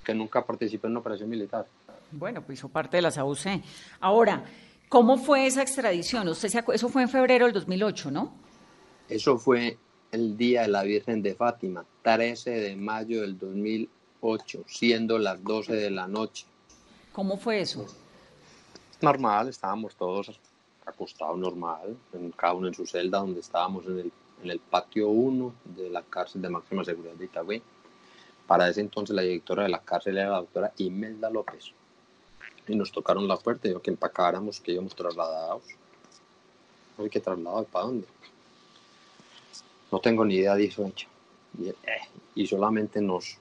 [0.04, 1.66] que nunca participé en una operación militar.
[2.12, 3.62] Bueno, pues hizo parte de las AUC.
[4.00, 4.44] Ahora,
[4.88, 6.28] ¿cómo fue esa extradición?
[6.28, 8.34] Usted se eso fue en febrero del 2008, ¿no?
[9.08, 9.78] Eso fue
[10.12, 15.74] el día de la Virgen de Fátima, 13 de mayo del 2008, siendo las 12
[15.74, 16.46] de la noche.
[17.12, 17.86] ¿Cómo fue eso?
[19.00, 20.38] Normal, estábamos todos
[20.84, 25.08] acostados normal, en cada uno en su celda donde estábamos en el en el patio
[25.08, 27.62] 1 de la cárcel de máxima seguridad de Itagüí.
[28.46, 31.72] Para ese entonces la directora de la cárcel era la doctora Imelda López.
[32.68, 35.62] Y nos tocaron la puerta y dijo que empacáramos, que íbamos trasladados.
[36.98, 38.06] No sé qué traslado, ¿para dónde?
[39.92, 40.90] No tengo ni idea de eso,
[41.58, 41.74] Y, eh,
[42.34, 43.38] y solamente nos,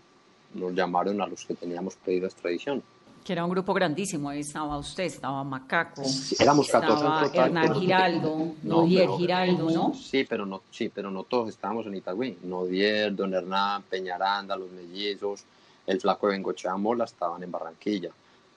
[0.54, 2.84] nos llamaron a los que teníamos pedido extradición.
[3.24, 6.04] Que era un grupo grandísimo, ahí estaba usted, estaba Macaco,
[6.40, 9.94] éramos 14 estaba Hernán Giraldo, Nodier Giraldo, ¿no?
[9.96, 12.38] Sí pero no, sí, pero no todos estábamos en Itagüí.
[12.44, 15.44] Nodier, Don Hernán, Peñaranda, Los Mellizos,
[15.88, 18.12] el Flaco de Bengochea Mola estaban en Barranquilla.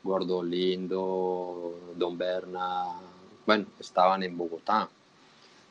[0.08, 2.86] Gordo Lindo, Don Berna,
[3.46, 4.88] bueno, estaban en Bogotá.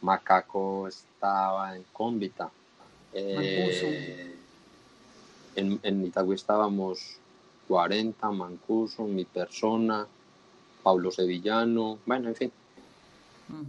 [0.01, 2.49] Macaco estaba en Cómbita.
[3.13, 4.35] Eh,
[5.55, 7.17] en, en Itagüí estábamos
[7.67, 10.05] 40, Mancuso, mi persona,
[10.83, 12.51] Pablo Sevillano, bueno, en fin.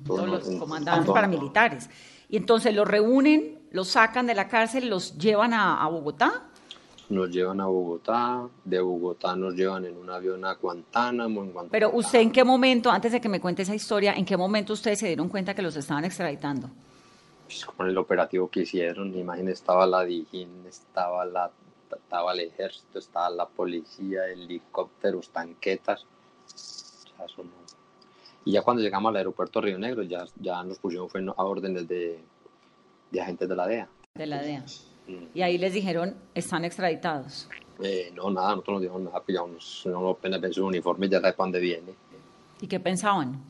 [0.07, 1.89] Todos los comandantes paramilitares.
[2.29, 6.48] Y entonces los reúnen, los sacan de la cárcel, los llevan a, Bogotá.
[7.09, 11.71] Nos llevan a Bogotá, de Bogotá nos llevan en un avión a Guantánamo, en Guantánamo.
[11.71, 14.75] Pero usted en qué momento, antes de que me cuente esa historia, ¿en qué momento
[14.75, 16.69] ustedes se dieron cuenta que los estaban extraditando?
[17.47, 21.51] Pues con el operativo que hicieron, imagen estaba la Dijín, estaba la
[21.97, 26.05] estaba el ejército, estaba la policía, helicópteros, tanquetas.
[28.45, 32.19] Y ya cuando llegamos al aeropuerto Río Negro, ya, ya nos pusimos a órdenes de,
[33.11, 33.89] de, agentes de la DEA.
[34.15, 34.65] De la DEA.
[35.35, 37.49] Y ahí les dijeron, están extraditados.
[37.83, 41.21] Eh, no, nada, nosotros no dijimos nada, pillamos no apenas ven su uniforme y ya
[41.21, 41.95] sabe dónde viene.
[42.61, 43.41] ¿Y qué pensaban?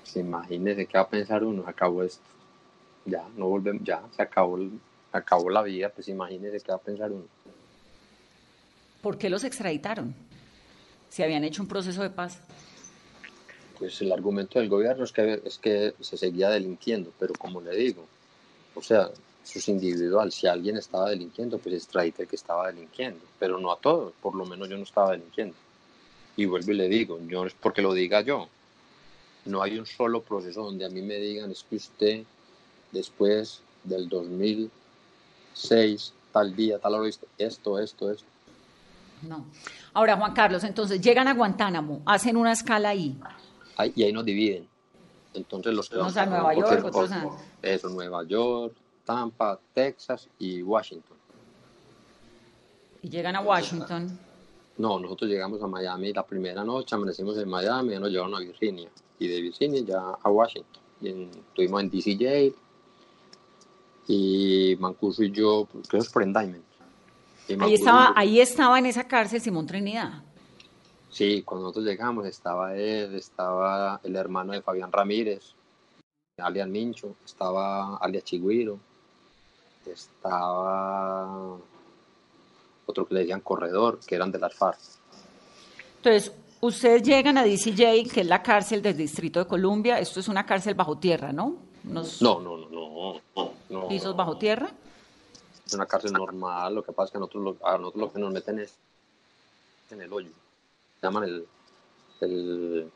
[0.00, 2.22] Pues imagínese qué va a pensar uno, acabó esto.
[3.04, 4.58] Ya, no volvemos, ya, se acabó,
[5.12, 7.24] acabó la vida, pues imagínese qué va a pensar uno.
[9.00, 10.14] ¿Por qué los extraditaron?
[11.08, 12.40] Si habían hecho un proceso de paz.
[13.78, 17.76] Pues el argumento del gobierno es que, es que se seguía delinquiendo, pero como le
[17.76, 18.04] digo,
[18.74, 19.10] o sea,
[19.54, 20.32] es individual.
[20.32, 24.34] Si alguien estaba delinquiendo, pues extradite el que estaba delinquiendo, pero no a todos, por
[24.34, 25.54] lo menos yo no estaba delinquiendo.
[26.36, 28.48] Y vuelvo y le digo, yo es porque lo diga yo,
[29.46, 32.24] no hay un solo proceso donde a mí me digan es que usted
[32.92, 37.26] después del 2006, tal día, tal hora, esto,
[37.78, 38.26] esto, esto.
[39.22, 39.46] No.
[39.94, 43.18] Ahora, Juan Carlos, entonces llegan a Guantánamo, hacen una escala ahí.
[43.94, 44.68] y ahí nos dividen.
[45.32, 47.30] Entonces los que a Nueva York, otros a...
[47.62, 48.74] Eso, Nueva York,
[49.06, 51.16] Tampa, Texas y Washington.
[53.00, 54.18] ¿Y llegan a Washington?
[54.78, 58.90] No, nosotros llegamos a Miami la primera noche, amanecimos en Miami, nos llevaron a Virginia.
[59.18, 60.82] Y de Virginia ya a Washington.
[61.00, 61.08] Y
[61.48, 62.54] estuvimos en DCJ.
[64.08, 66.64] Y Mancuso y yo, creo es por Endiament.
[67.60, 70.22] Ahí estaba, ahí estaba en esa cárcel Simón Trinidad.
[71.10, 75.54] Sí, cuando nosotros llegamos estaba él, estaba el hermano de Fabián Ramírez,
[76.38, 78.78] alias Mincho, estaba alias Chigüiro,
[79.92, 81.56] estaba
[82.86, 84.78] otro que le decían Corredor, que eran de las FARC.
[85.96, 90.28] Entonces, ustedes llegan a DCJ, que es la cárcel del Distrito de Columbia, esto es
[90.28, 91.56] una cárcel bajo tierra, ¿no?
[91.84, 93.20] No, no, no, no,
[93.68, 93.88] no.
[93.88, 94.70] ¿Pisos bajo tierra?
[95.66, 98.12] es una cárcel normal, lo que pasa es que a nosotros lo, a nosotros lo
[98.12, 98.76] que nos meten es
[99.90, 100.30] en el hoyo,
[101.02, 101.46] llaman el,
[102.20, 102.90] el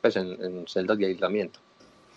[0.00, 1.60] pues en, celdas de aislamiento.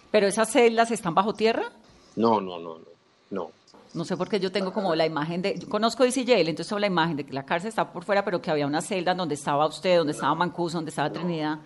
[0.10, 1.72] ¿Pero esas celdas están bajo tierra?
[2.16, 2.86] No, no, no, no,
[3.32, 3.52] no.
[3.94, 6.80] No sé por qué yo tengo como la imagen de, yo conozco DCJ, entonces tengo
[6.80, 9.36] la imagen de que la cárcel está por fuera, pero que había una celda donde
[9.36, 11.60] estaba usted, donde estaba Mancuso, donde estaba Trinidad.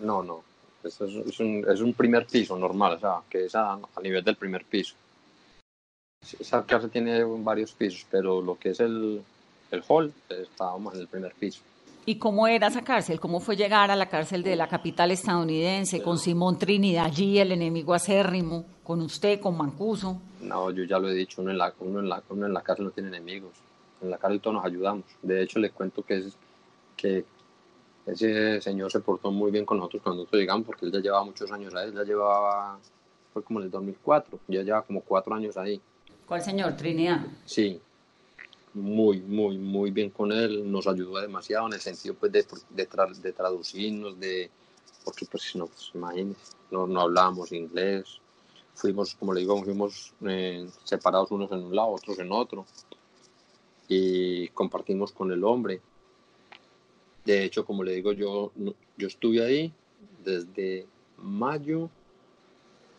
[0.00, 0.42] No, no,
[0.82, 4.24] es, es, un, es un primer piso normal, o sea, que es a, a nivel
[4.24, 4.94] del primer piso.
[6.38, 9.22] Esa casa tiene varios pisos, pero lo que es el,
[9.70, 11.60] el hall, estábamos en el primer piso.
[12.06, 13.20] ¿Y cómo era esa cárcel?
[13.20, 17.52] ¿Cómo fue llegar a la cárcel de la capital estadounidense con Simón Trinidad allí, el
[17.52, 20.18] enemigo acérrimo, con usted, con Mancuso?
[20.40, 22.62] No, yo ya lo he dicho, uno en la, uno en la, uno en la
[22.62, 23.52] cárcel no tiene enemigos.
[24.00, 25.04] En la cárcel todos nos ayudamos.
[25.22, 26.36] De hecho, le cuento que, es,
[26.96, 27.24] que
[28.06, 31.24] ese señor se portó muy bien con nosotros cuando nosotros llegamos, porque él ya llevaba
[31.24, 32.78] muchos años ahí, él ya llevaba,
[33.32, 35.80] fue como en el 2004, ya lleva como cuatro años ahí.
[36.26, 36.76] ¿Cuál señor?
[36.76, 37.26] Trinidad.
[37.44, 37.80] Sí,
[38.74, 43.32] muy, muy, muy bien con él, nos ayudó demasiado en el sentido pues, de, de,
[43.32, 44.50] traducirnos, de,
[45.04, 48.20] porque pues no, pues, imagínense, no, no hablábamos inglés,
[48.78, 52.64] fuimos, como le digo, fuimos eh, separados unos en un lado, otros en otro,
[53.88, 55.80] y compartimos con el hombre.
[57.24, 58.52] De hecho, como le digo, yo,
[58.96, 59.72] yo estuve ahí
[60.24, 60.86] desde
[61.18, 61.90] mayo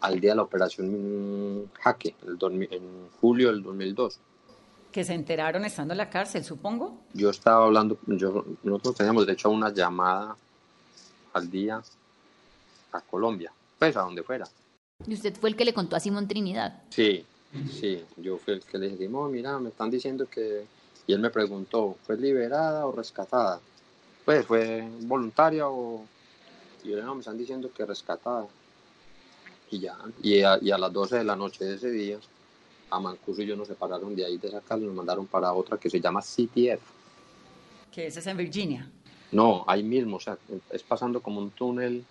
[0.02, 4.20] al día de la operación Jaque, en julio del 2002.
[4.92, 6.98] Que se enteraron estando en la cárcel, supongo.
[7.14, 10.36] Yo estaba hablando, yo, nosotros teníamos derecho a una llamada
[11.34, 11.82] al día
[12.92, 14.46] a Colombia, pues a donde fuera.
[15.08, 16.82] ¿Y usted fue el que le contó a Simón Trinidad?
[16.90, 17.26] Sí,
[17.72, 20.66] Sí, yo fui el que le dije, no, mira, me están diciendo que...
[21.08, 23.60] Y él me preguntó, ¿fue liberada o rescatada?
[24.24, 26.06] Pues, ¿fue voluntaria o...?
[26.84, 28.46] Y yo le dije, no, me están diciendo que rescatada.
[29.72, 32.20] Y ya, y a, y a las 12 de la noche de ese día,
[32.92, 35.52] a Mancuso y yo nos separaron de ahí, de esa casa, y nos mandaron para
[35.54, 36.82] otra que se llama CTF.
[37.92, 38.90] Que esa es en Virginia.
[39.32, 40.38] No, ahí mismo, o sea,
[40.72, 42.04] es pasando como un túnel,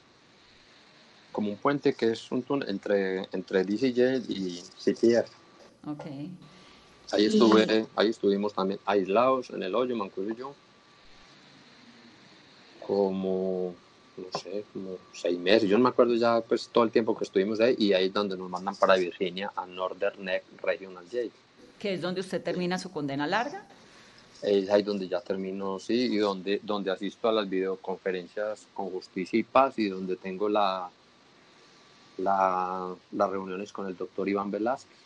[1.32, 5.30] como un puente que es un túnel entre, entre DCJ y CTF.
[5.86, 6.04] Ok.
[7.12, 10.54] Ahí estuve, ahí estuvimos también aislados en el hoyo, Mancuso y yo,
[12.86, 13.74] como,
[14.16, 15.70] no sé, como seis meses.
[15.70, 18.12] Yo no me acuerdo ya pues todo el tiempo que estuvimos ahí y ahí es
[18.12, 21.32] donde nos mandan para Virginia a Northern Neck Regional Jail.
[21.78, 23.66] Que es donde usted termina su condena larga.
[24.42, 29.38] Es ahí donde ya termino, sí, y donde, donde asisto a las videoconferencias con Justicia
[29.38, 30.90] y Paz y donde tengo la,
[32.18, 34.96] la, las reuniones con el doctor Iván Velázquez.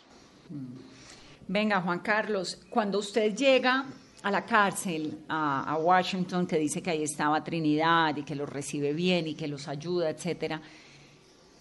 [1.49, 3.85] Venga, Juan Carlos, cuando usted llega
[4.23, 8.49] a la cárcel, a, a Washington, que dice que ahí estaba Trinidad y que los
[8.49, 10.61] recibe bien y que los ayuda, etcétera,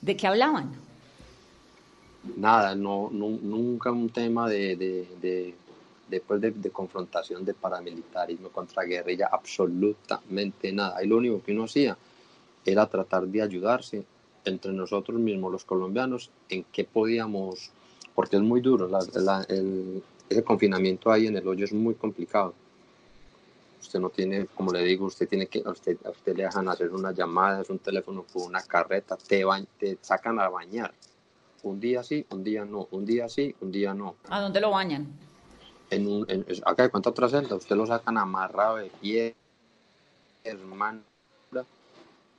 [0.02, 0.72] ¿de qué hablaban?
[2.38, 5.56] Nada, no, nu- nunca un tema de, de, de,
[6.08, 10.98] después de, de confrontación de paramilitarismo contra guerrilla, absolutamente nada.
[10.98, 11.98] Ahí lo único que uno hacía
[12.64, 14.06] era tratar de ayudarse
[14.46, 17.72] entre nosotros mismos, los colombianos, en qué podíamos,
[18.16, 21.94] porque es muy duro, la- la- el- ese confinamiento ahí en el hoyo es muy
[21.96, 22.54] complicado.
[23.80, 26.68] Usted no tiene, como le digo, usted tiene que, a usted, a usted le dejan
[26.70, 30.94] hacer una llamada, es un teléfono con una carreta, te, ba- te sacan a bañar.
[31.64, 34.16] Un día sí, un día no, un día sí, un día no.
[34.30, 35.08] ¿A dónde lo bañan?
[35.90, 39.36] En un, en- es- acá de cuánta otra celda, usted lo sacan amarrado de pie,
[40.44, 41.02] hermano,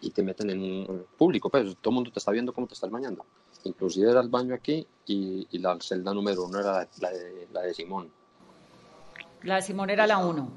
[0.03, 2.74] y te meten en un público, pues todo el mundo te está viendo cómo te
[2.74, 3.24] estás bañando.
[3.64, 7.48] Inclusive era el baño aquí y, y la celda número uno era la, la de,
[7.53, 8.11] la de Simón.
[9.42, 10.48] La de Simón era la 1.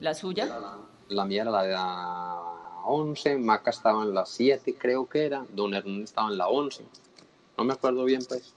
[0.00, 0.78] ¿La suya?
[1.08, 2.42] La mía era la de la
[2.84, 6.84] 11, Maca estaba en la 7 creo que era, Don Hernán estaba en la 11.
[7.56, 8.54] No me acuerdo bien pues.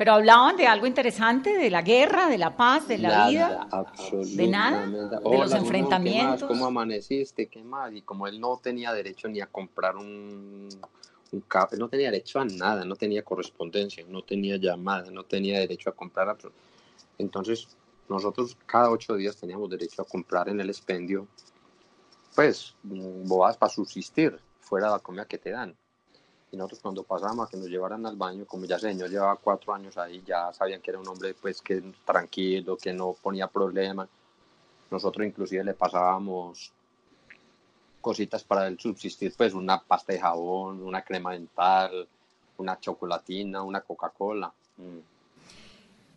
[0.00, 3.66] Pero hablaban de algo interesante, de la guerra, de la paz, de la Nada, vida.
[3.70, 4.86] absolutamente ¿De nada?
[4.86, 6.00] ¿De los Hola, enfrentamientos?
[6.02, 6.42] ¿qué más?
[6.44, 7.48] ¿Cómo amaneciste?
[7.48, 7.92] ¿Qué más?
[7.92, 10.70] Y como él no tenía derecho ni a comprar un,
[11.32, 15.24] un ca- él no tenía derecho a nada, no tenía correspondencia, no tenía llamada, no
[15.24, 16.34] tenía derecho a comprar.
[17.18, 17.68] Entonces,
[18.08, 21.28] nosotros cada ocho días teníamos derecho a comprar en el expendio,
[22.34, 25.76] pues, mm, bobadas para subsistir, fuera de la comida que te dan.
[26.52, 29.36] Y nosotros cuando pasábamos a que nos llevaran al baño, como ya ese señor llevaba
[29.36, 33.46] cuatro años ahí, ya sabían que era un hombre pues que tranquilo, que no ponía
[33.46, 34.08] problemas.
[34.90, 36.72] Nosotros inclusive le pasábamos
[38.00, 42.08] cositas para el subsistir, pues una pasta de jabón, una crema dental,
[42.58, 44.52] una chocolatina, una Coca-Cola.
[44.76, 44.98] Mm.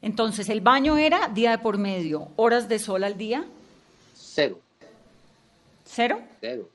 [0.02, 3.46] Entonces, el baño era día de por medio, horas de sol al día,
[4.16, 4.60] Cero,
[5.86, 6.20] cero.
[6.42, 6.68] cero,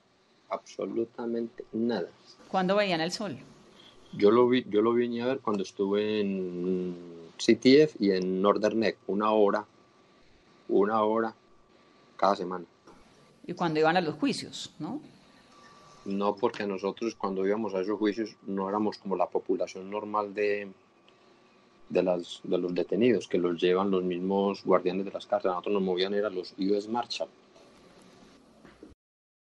[0.49, 2.09] absolutamente nada.
[2.49, 3.37] ¿Cuándo veían el sol?
[4.13, 6.97] Yo lo vi, yo lo vine a ver cuando estuve en
[7.37, 9.67] CTF y en Northern Neck, una hora,
[10.69, 11.35] una hora
[12.17, 12.65] cada semana.
[13.47, 15.01] Y cuando iban a los juicios, ¿no?
[16.05, 20.69] No porque nosotros cuando íbamos a esos juicios no éramos como la población normal de,
[21.89, 25.53] de, las, de los detenidos, que los llevan los mismos guardianes de las cárceles.
[25.53, 27.29] Nosotros nos movían era los US Marshal.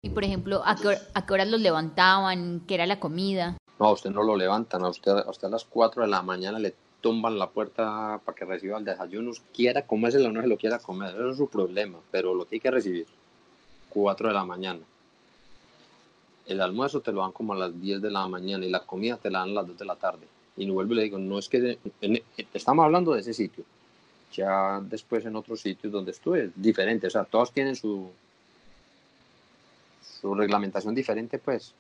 [0.06, 2.62] Y por ejemplo, ¿a qué, a qué horas los levantaban?
[2.68, 3.58] ¿Qué era la comida?
[3.80, 6.22] No, a usted no lo levantan, a usted, a usted a las 4 de la
[6.22, 10.48] mañana le tumban la puerta para que reciba el desayuno, quiera comérselo o no se
[10.48, 13.08] lo quiera comer, eso es su problema, pero lo tiene que recibir.
[13.90, 14.82] 4 de la mañana.
[16.46, 19.18] El almuerzo te lo dan como a las 10 de la mañana y la comida
[19.18, 20.28] te la dan a las 2 de la tarde.
[20.56, 21.80] Y vuelvo y le digo, no es que,
[22.54, 23.64] estamos hablando de ese sitio.
[24.34, 28.12] Ya después en otros sitios donde estuve, es diferente, o sea, todos tienen su,
[30.22, 31.74] su reglamentación diferente, pues,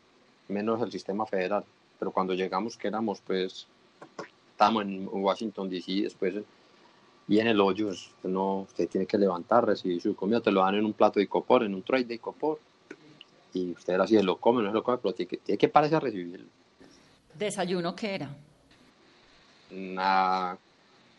[0.47, 1.63] menos el sistema federal.
[1.99, 3.67] Pero cuando llegamos, que éramos, pues,
[4.51, 6.35] estábamos en Washington, D.C., después,
[7.27, 7.91] y en el hoyo,
[8.23, 11.23] no, usted tiene que levantar, recibir su comida, te lo dan en un plato de
[11.23, 12.59] icopor, en un tray de icopor,
[13.53, 15.69] y usted era así, lo come, no se lo come, pero tiene que, tiene que
[15.69, 16.45] pararse a recibir
[17.33, 18.29] ¿Desayuno qué era?
[19.71, 20.57] una,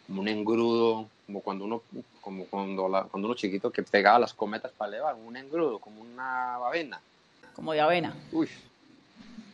[0.07, 1.83] como un engrudo, como cuando uno,
[2.21, 6.01] como cuando, la- cuando uno chiquito que pegaba las cometas para elevar, un engrudo, como
[6.01, 7.01] una avena.
[7.55, 8.15] Como de avena.
[8.33, 8.49] Uy,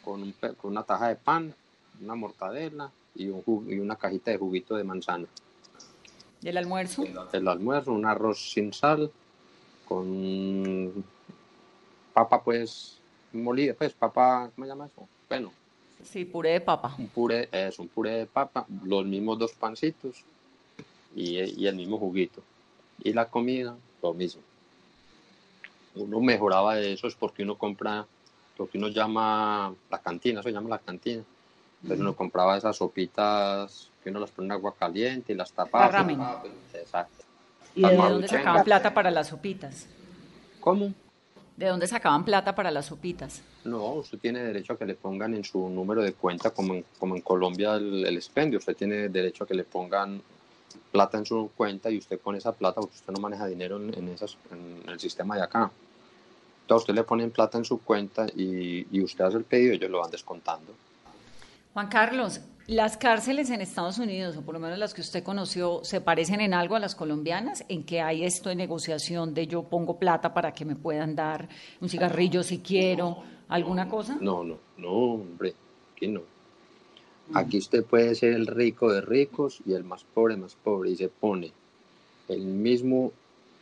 [0.04, 1.54] con, un con una taja de pan,
[2.00, 5.26] una mortadela y, un y una cajita de juguito de manzana.
[6.42, 7.04] ¿Y el almuerzo?
[7.32, 9.10] El almuerzo, un arroz sin sal,
[9.86, 11.04] con
[12.12, 12.98] papa pues
[13.32, 15.08] molida, pues papa, ¿cómo se llama eso?
[15.28, 15.52] Bueno,
[16.02, 16.94] Sí, puré de papa.
[16.98, 20.24] un puré, es un puré de papa, los mismos dos pancitos
[21.14, 22.42] y, y el mismo juguito.
[23.02, 24.42] Y la comida, lo mismo.
[25.94, 28.06] Uno mejoraba de eso es porque uno compra
[28.58, 31.22] lo que uno llama la cantina, eso se llama la cantina.
[31.82, 35.86] Entonces uno compraba esas sopitas que uno las pone en agua caliente y las tapaba.
[35.86, 36.20] La ramen.
[36.72, 37.24] Exacto.
[37.74, 39.86] ¿Y de dónde sacaban plata para las sopitas?
[40.60, 40.92] ¿Cómo?
[41.56, 43.42] ¿De dónde sacaban plata para las sopitas?
[43.64, 46.84] No, usted tiene derecho a que le pongan en su número de cuenta, como en,
[46.98, 48.58] como en Colombia el, el expendio.
[48.58, 50.22] Usted tiene derecho a que le pongan
[50.90, 53.94] plata en su cuenta y usted con esa plata, porque usted no maneja dinero en,
[53.96, 55.70] en esas, en el sistema de acá.
[56.62, 59.76] Entonces usted le ponen plata en su cuenta y, y usted hace el pedido y
[59.76, 60.72] ellos lo van descontando.
[61.74, 65.80] Juan Carlos, ¿las cárceles en Estados Unidos, o por lo menos las que usted conoció,
[65.84, 67.64] se parecen en algo a las colombianas?
[67.68, 71.48] ¿En que hay esto de negociación de yo pongo plata para que me puedan dar
[71.80, 74.18] un cigarrillo si quiero, alguna cosa?
[74.20, 75.54] No, no, no, hombre,
[75.96, 76.20] aquí no.
[77.34, 80.96] Aquí usted puede ser el rico de ricos y el más pobre más pobre y
[80.96, 81.52] se pone
[82.28, 83.12] el mismo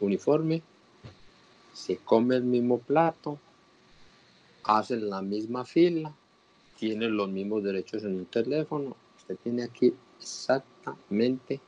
[0.01, 0.62] uniforme,
[1.73, 3.39] se come el mismo plato,
[4.64, 6.12] hacen la misma fila,
[6.79, 8.97] tienen los mismos derechos en un teléfono.
[9.18, 11.61] Usted tiene aquí exactamente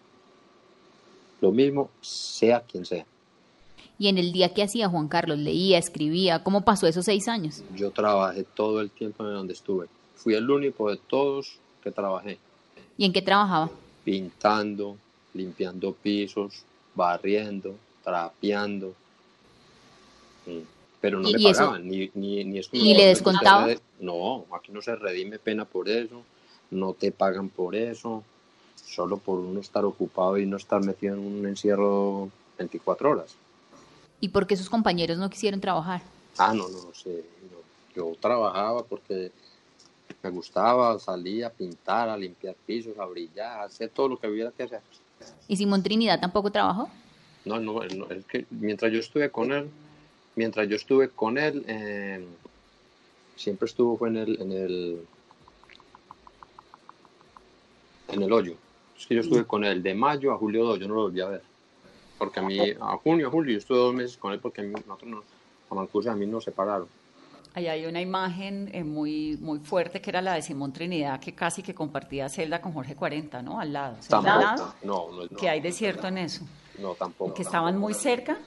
[1.40, 3.07] lo mismo, sea quien sea.
[3.98, 7.62] Y en el día que hacía Juan Carlos, leía, escribía, ¿cómo pasó esos seis años?
[7.76, 9.86] Yo trabajé todo el tiempo en donde estuve.
[10.16, 12.38] Fui el único de todos que trabajé.
[12.96, 13.70] ¿Y en qué trabajaba?
[14.04, 14.96] Pintando,
[15.34, 16.62] limpiando pisos,
[16.94, 18.94] barriendo, trapeando.
[20.46, 20.58] Mm.
[21.00, 23.68] Pero no ¿Y- me pagaban, ni, ni, ni esto- ¿Y le descontaba?
[23.98, 26.22] No, aquí no se redime pena por eso,
[26.70, 28.22] no te pagan por eso,
[28.76, 33.34] solo por uno estar ocupado y no estar metido en un encierro 24 horas.
[34.20, 36.02] ¿Y por qué sus compañeros no quisieron trabajar?
[36.38, 37.24] Ah, no, no sé.
[37.50, 37.58] no.
[37.94, 39.32] Yo trabajaba porque
[40.22, 44.28] me gustaba, salía a pintar, a limpiar pisos, a brillar, a hacer todo lo que
[44.28, 44.80] hubiera que hacer.
[45.48, 46.88] ¿Y Simón Trinidad tampoco trabajó?
[47.44, 49.68] No, no, no, es que mientras yo estuve con él,
[50.36, 52.24] mientras yo estuve con él, eh,
[53.36, 55.06] siempre estuvo fue en el, en el,
[58.08, 58.54] en el hoyo.
[58.96, 61.20] Es que yo estuve con él de mayo a julio 2, yo no lo volví
[61.20, 61.42] a ver.
[62.18, 64.64] Porque a mí, a junio, a julio, yo estuve dos meses con él porque a
[64.64, 65.24] mí, nosotros no,
[65.70, 66.86] a Mancuso y a mí nos separaron.
[67.55, 71.34] Ahí hay una imagen eh, muy, muy fuerte que era la de Simón Trinidad, que
[71.34, 73.61] casi que compartía celda con Jorge 40, ¿no?
[73.61, 73.96] Al lado.
[74.00, 74.74] ¿Celda al Tampoco, lado?
[74.82, 76.46] no, no, no, Que hay desierto en eso.
[76.78, 77.34] no, tampoco.
[77.34, 78.38] Que estaban muy cerca.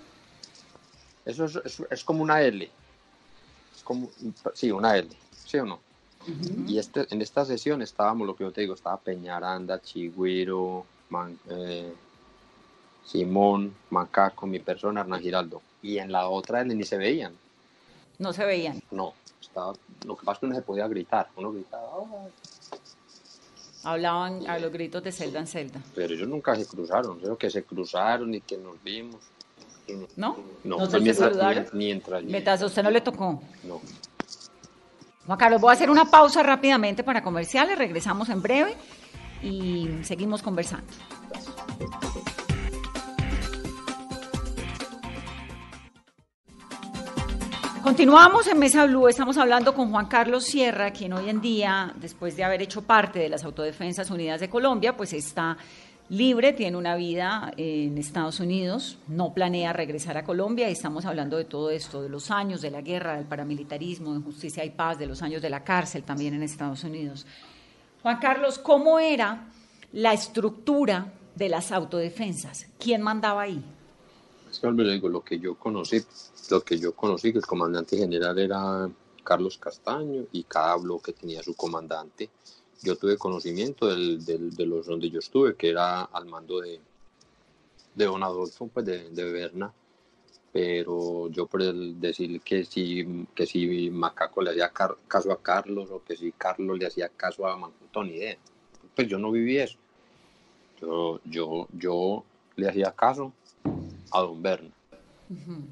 [1.24, 2.70] Eso es, es- es como una L.
[3.76, 4.10] Es como,
[4.56, 5.08] sí, una L,
[5.46, 5.80] ¿sí o no?
[6.68, 11.38] Y este, en esta sesión estábamos, lo que yo te digo, estaba Peñaranda, Chigüiro, Man-
[11.52, 11.94] eh,
[13.06, 15.62] Simón, Macaco, mi persona, Hernán Giraldo.
[15.84, 17.34] Y en la otra L ni se veían.
[18.20, 18.82] No se veían.
[18.92, 19.74] No, estaba,
[20.06, 21.30] lo que pasa es que uno se podía gritar.
[21.36, 21.88] Uno gritaba,
[23.84, 25.80] Hablaban a los gritos de celda en celda.
[25.94, 27.20] pero ellos nunca se cruzaron.
[27.20, 29.18] Creo que se cruzaron y que nos vimos.
[30.16, 30.36] ¿No?
[30.36, 31.68] No, ¿No pues se mientras, saludaron?
[31.74, 33.42] mientras, Mientras a usted no le tocó.
[33.64, 33.82] no.
[35.28, 37.78] Juan Carlos, voy a hacer una pausa rápidamente para comerciales.
[37.80, 38.76] Regresamos en breve
[39.44, 40.86] y seguimos conversando.
[47.86, 52.36] Continuamos en Mesa Blue, estamos hablando con Juan Carlos Sierra, quien hoy en día, después
[52.36, 55.56] de haber hecho parte de las Autodefensas Unidas de Colombia, pues está
[56.10, 61.38] libre, tiene una vida en Estados Unidos, no planea regresar a Colombia y estamos hablando
[61.38, 64.98] de todo esto, de los años de la guerra, del paramilitarismo, de justicia y paz,
[64.98, 67.28] de los años de la cárcel también en Estados Unidos.
[68.02, 69.46] Juan Carlos, ¿cómo era
[69.92, 72.66] la estructura de las autodefensas?
[72.80, 73.64] ¿Quién mandaba ahí?
[74.62, 76.02] Que le digo, lo que yo conocí,
[76.50, 78.90] lo que yo conocí, que el comandante general era
[79.24, 82.30] Carlos Castaño y cada bloque tenía su comandante.
[82.82, 86.80] Yo tuve conocimiento del, del- de los donde yo estuve, que era al mando de,
[87.96, 89.74] de don Adolfo, pues de, de Berna,
[90.52, 95.42] pero yo por el decir que si, que si Macaco le hacía car- caso a
[95.42, 98.38] Carlos o que si Carlos le hacía caso a Mancuto, ni idea.
[98.96, 99.78] Pues yo no viví eso.
[100.80, 102.24] Yo, yo, yo
[102.56, 103.34] le hacía caso
[104.12, 104.72] a don Berna,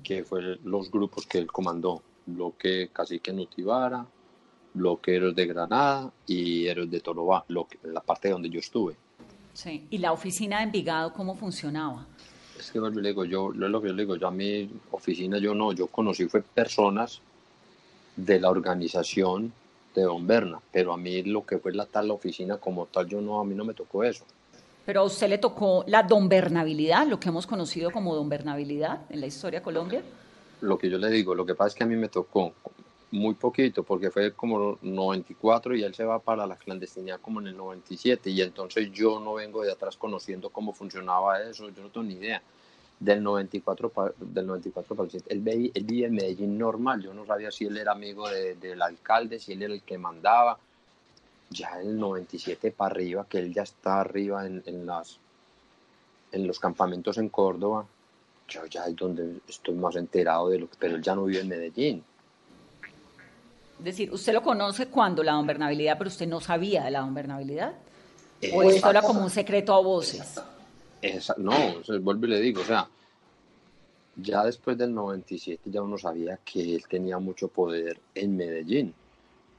[0.03, 4.05] que fue los grupos que él comandó, bloque Cacique Nutibara,
[4.73, 8.95] bloque Héroes de Granada y Héroes de Torobá, lo que- la parte donde yo estuve.
[9.53, 9.85] Sí.
[9.89, 12.07] ¿Y la oficina de Envigado cómo funcionaba?
[12.57, 15.37] Es que y le digo, yo, lo que yo le digo, yo a mi oficina
[15.37, 17.21] yo no, yo conocí fue personas
[18.15, 19.51] de la organización
[19.95, 23.21] de Don Berna, pero a mí lo que fue la tal oficina como tal, yo
[23.21, 24.25] no, a mí no me tocó eso.
[24.85, 29.27] Pero a usted le tocó la donbernabilidad, lo que hemos conocido como donbernabilidad en la
[29.27, 30.01] historia de Colombia.
[30.61, 32.53] Lo que yo le digo, lo que pasa es que a mí me tocó
[33.13, 37.47] muy poquito, porque fue como 94 y él se va para la clandestinidad como en
[37.47, 41.89] el 97 y entonces yo no vengo de atrás conociendo cómo funcionaba eso, yo no
[41.89, 42.41] tengo ni idea.
[42.99, 47.51] Del 94, del 94 para el él, él vivía en Medellín normal, yo no sabía
[47.51, 50.57] si él era amigo del alcalde, si él era el que mandaba.
[51.53, 55.19] Ya en el 97 para arriba, que él ya está arriba en, en las,
[56.31, 57.85] en los campamentos en Córdoba,
[58.47, 61.41] yo ya es donde estoy más enterado de lo que, pero él ya no vive
[61.41, 62.03] en Medellín.
[63.79, 67.73] Es decir, usted lo conoce cuando la gobernabilidad, pero usted no sabía de la gobernabilidad.
[68.53, 70.39] ¿O esto era como un secreto a voces?
[71.01, 71.53] Esa, no,
[72.01, 72.87] vuelvo y le digo, o sea,
[74.15, 78.93] ya después del 97 ya uno sabía que él tenía mucho poder en Medellín,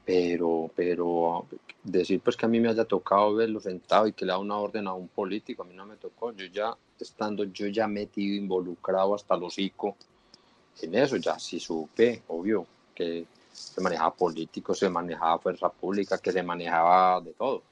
[0.05, 1.45] pero, pero
[1.83, 4.57] decir pues que a mí me haya tocado verlo sentado y que le da una
[4.57, 8.35] orden a un político, a mí no me tocó, yo ya estando yo ya metido,
[8.35, 9.95] involucrado hasta el hocico
[10.81, 16.31] en eso, ya sí supe, obvio, que se manejaba político, se manejaba fuerza pública, que
[16.31, 17.63] se manejaba de todo.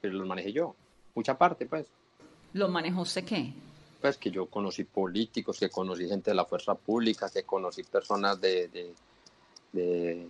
[0.00, 0.74] Pero lo manejé yo,
[1.14, 1.86] mucha parte, pues.
[2.52, 3.52] ¿Lo manejó usted qué?
[4.00, 8.40] Pues que yo conocí políticos, que conocí gente de la fuerza pública, que conocí personas
[8.40, 8.68] de,
[9.72, 10.26] de,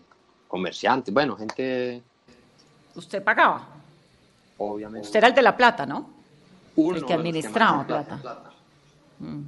[0.52, 2.02] comerciantes, bueno, gente...
[2.94, 3.66] ¿Usted pagaba?
[4.58, 5.06] Obviamente.
[5.06, 6.10] Usted era el de la plata, ¿no?
[6.76, 8.20] el que administraba plata.
[9.18, 9.44] Mm.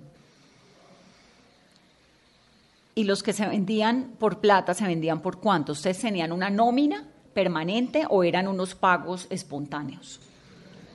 [2.94, 5.72] ¿Y los que se vendían por plata se vendían por cuánto?
[5.72, 10.20] ¿Ustedes tenían una nómina permanente o eran unos pagos espontáneos?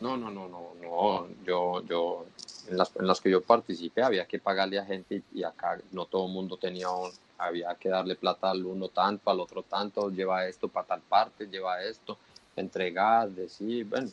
[0.01, 1.27] No, no, no, no, no.
[1.45, 2.25] Yo, yo,
[2.67, 6.05] en las, en las que yo participé había que pagarle a gente y acá no
[6.05, 10.09] todo el mundo tenía un, había que darle plata al uno tanto, al otro tanto,
[10.09, 12.17] lleva esto para tal parte, lleva esto,
[12.55, 14.09] entregar, decir, bueno,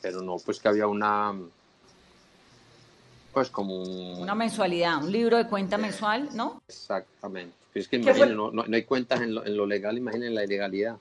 [0.00, 1.34] pero no, pues que había una,
[3.32, 3.82] pues como
[4.18, 6.62] Una mensualidad, un libro de cuenta mensual, ¿no?
[6.66, 7.54] Exactamente.
[7.74, 10.96] Es que imaginen, no, no, hay cuentas en lo, en lo legal, imaginen la ilegalidad.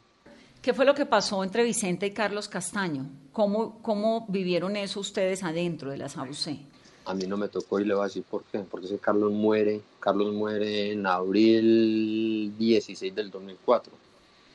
[0.62, 3.06] ¿Qué fue lo que pasó entre Vicente y Carlos Castaño?
[3.32, 6.69] ¿Cómo, cómo vivieron eso ustedes adentro de la SAUC?
[7.10, 8.60] A mí no me tocó y le voy a decir por qué.
[8.60, 13.91] Porque ese Carlos muere, Carlos muere en abril 16 del 2004.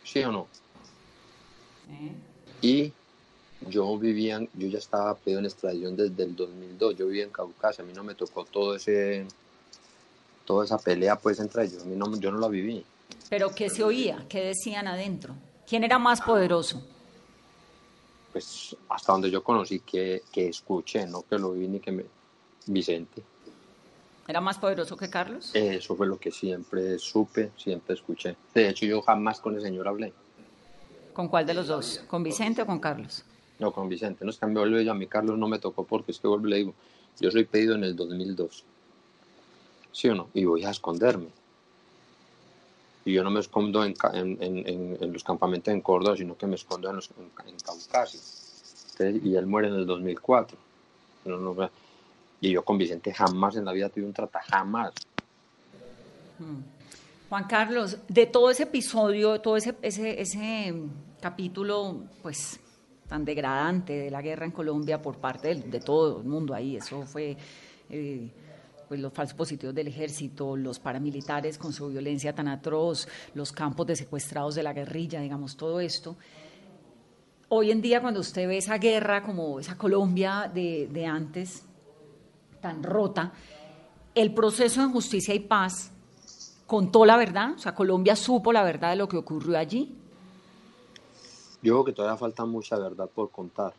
[0.04, 0.46] ¿Sí o no?
[2.62, 2.92] Y
[3.68, 7.82] yo vivía, yo ya estaba pedido en extradición desde el 2002, yo vivía en Caucasia,
[7.82, 9.26] a mí no me tocó todo ese,
[10.44, 12.84] toda esa pelea pues entre ellos, a mí no, yo no la viví.
[13.28, 14.24] ¿Pero qué se oía?
[14.28, 15.34] ¿Qué decían adentro?
[15.66, 16.82] ¿Quién era más poderoso?
[18.32, 22.04] Pues hasta donde yo conocí que, que escuché, no que lo vi ni que me...
[22.66, 23.22] Vicente.
[24.26, 25.50] ¿Era más poderoso que Carlos?
[25.54, 28.36] Eso fue lo que siempre supe, siempre escuché.
[28.54, 30.12] De hecho, yo jamás con el señor hablé.
[31.12, 32.02] ¿Con cuál de los dos?
[32.08, 33.22] ¿Con Vicente o con Carlos?
[33.58, 34.24] No, con Vicente.
[34.24, 36.56] No es que me a mí Carlos no me tocó porque es que vuelvo le
[36.56, 36.74] digo,
[37.20, 38.64] yo soy pedido en el 2002.
[39.92, 40.28] ¿Sí o no?
[40.34, 41.28] Y voy a esconderme.
[43.04, 43.94] Y yo no me escondo en,
[45.12, 48.20] los campamentos en Córdoba, sino que me escondo en, los, en, Caucasia.
[49.22, 50.56] y él muere en el 2004.
[52.48, 54.92] Y yo con Vicente jamás en la vida tuve un trata, jamás.
[56.38, 56.60] Hmm.
[57.28, 60.74] Juan Carlos, de todo ese episodio, todo ese, ese, ese
[61.20, 62.60] capítulo, pues
[63.08, 66.76] tan degradante de la guerra en Colombia por parte de, todo el mundo ahí.
[66.76, 67.36] Eso fue
[67.90, 68.30] eh,
[68.88, 73.86] pues los falsos positivos del ejército, los paramilitares con su violencia tan atroz, los campos
[73.86, 76.16] de secuestrados de la guerrilla, digamos, todo esto.
[77.48, 81.63] Hoy en día, cuando usted ve esa guerra como esa Colombia de, de antes,
[82.64, 83.30] tan rota,
[84.14, 85.92] el proceso de justicia y paz
[86.66, 89.94] contó la verdad, o sea, Colombia supo la verdad de lo que ocurrió allí.
[91.60, 93.74] Yo creo que todavía falta mucha verdad por contar.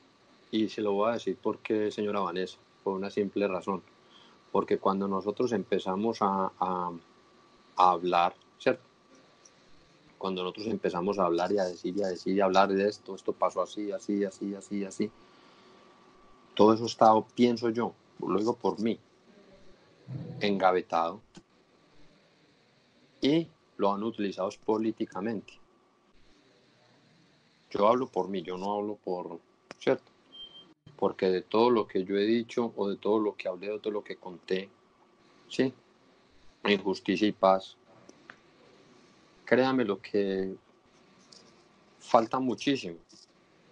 [0.51, 3.81] Y se lo voy a decir porque, señora Vanessa, por una simple razón.
[4.51, 6.91] Porque cuando nosotros empezamos a, a,
[7.75, 8.83] hablar, ¿cierto?
[10.19, 12.87] Cuando nosotros empezamos a hablar y a decir y a decir y a hablar de
[12.87, 15.11] esto, esto pasó así, así, así, así, así.
[16.53, 18.99] Todo eso estado, pienso yo, lo digo por mí,
[20.39, 21.21] engavetado.
[23.21, 23.47] Y
[23.77, 25.53] lo han utilizado políticamente.
[27.71, 29.39] Yo hablo por mí, yo no hablo por,
[29.79, 30.11] ¿cierto?
[30.95, 33.79] Porque de todo lo que yo he dicho o de todo lo que hablé, de
[33.79, 34.69] todo lo que conté,
[35.49, 35.73] ¿sí?
[36.63, 37.75] En justicia y paz,
[39.43, 40.55] créame lo que
[41.99, 42.97] falta muchísimo.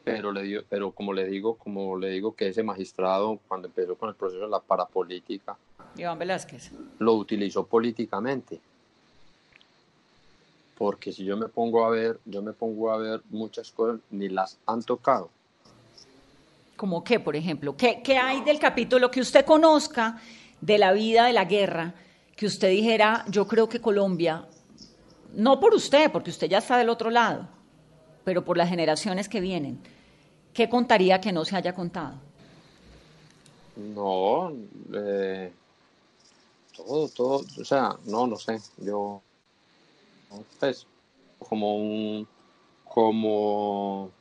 [0.03, 3.95] Pero, le digo, pero como le digo, como le digo que ese magistrado, cuando empezó
[3.95, 5.57] con el proceso de la parapolítica,
[5.95, 8.59] Iván Velázquez, lo utilizó políticamente
[10.77, 14.29] porque si yo me pongo a ver, yo me pongo a ver muchas cosas, ni
[14.29, 15.29] las han tocado.
[16.75, 17.77] ¿Como qué, por ejemplo?
[17.77, 20.19] ¿Qué, ¿Qué, hay del capítulo que usted conozca
[20.59, 21.93] de la vida de la guerra,
[22.35, 24.47] que usted dijera, yo creo que Colombia
[25.35, 27.47] no por usted, porque usted ya está del otro lado,
[28.23, 29.79] pero por las generaciones que vienen,
[30.53, 32.15] ¿qué contaría que no se haya contado?
[33.75, 34.53] No,
[34.93, 35.51] eh,
[36.75, 39.21] todo, todo, o sea, no, no sé, yo,
[40.59, 40.85] pues,
[41.39, 42.27] como un,
[42.83, 44.11] como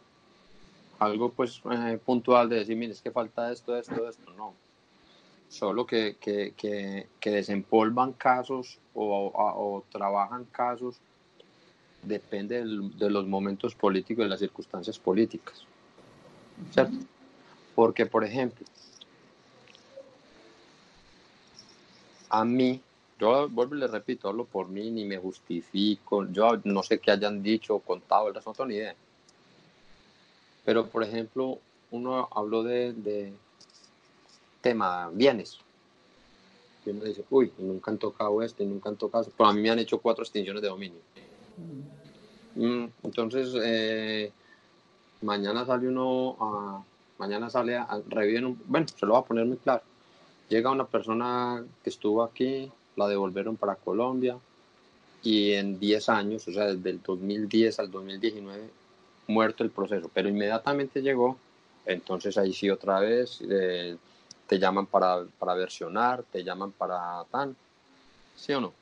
[0.98, 4.54] algo pues eh, puntual de decir, mire, es que falta esto, esto, esto, no.
[5.48, 10.96] Solo que, que, que, desempolvan casos o, trabajan casos
[12.02, 15.66] depende de los momentos políticos de las circunstancias políticas.
[16.70, 16.96] ¿Cierto?
[17.74, 18.64] Porque, por ejemplo,
[22.28, 22.80] a mí,
[23.18, 27.10] yo vuelvo y le repito, hablo por mí, ni me justifico, yo no sé qué
[27.10, 28.94] hayan dicho o contado, el no tengo ni idea.
[30.64, 31.58] Pero, por ejemplo,
[31.90, 33.32] uno habló de, de
[34.60, 35.58] tema bienes.
[36.84, 39.70] Y uno dice, uy, nunca han tocado esto, nunca han tocado Pero a mí me
[39.70, 40.98] han hecho cuatro extinciones de dominio.
[42.54, 44.32] Mm, entonces, eh,
[45.22, 46.84] mañana sale uno a,
[47.18, 49.82] mañana sale a, reviven un, bueno, se lo va a poner muy claro.
[50.48, 54.36] Llega una persona que estuvo aquí, la devolvieron para Colombia
[55.22, 58.70] y en 10 años, o sea, desde el 2010 al 2019,
[59.28, 61.38] muerto el proceso, pero inmediatamente llegó,
[61.86, 63.96] entonces ahí sí otra vez eh,
[64.46, 67.56] te llaman para, para versionar, te llaman para tan,
[68.36, 68.72] ¿sí o no?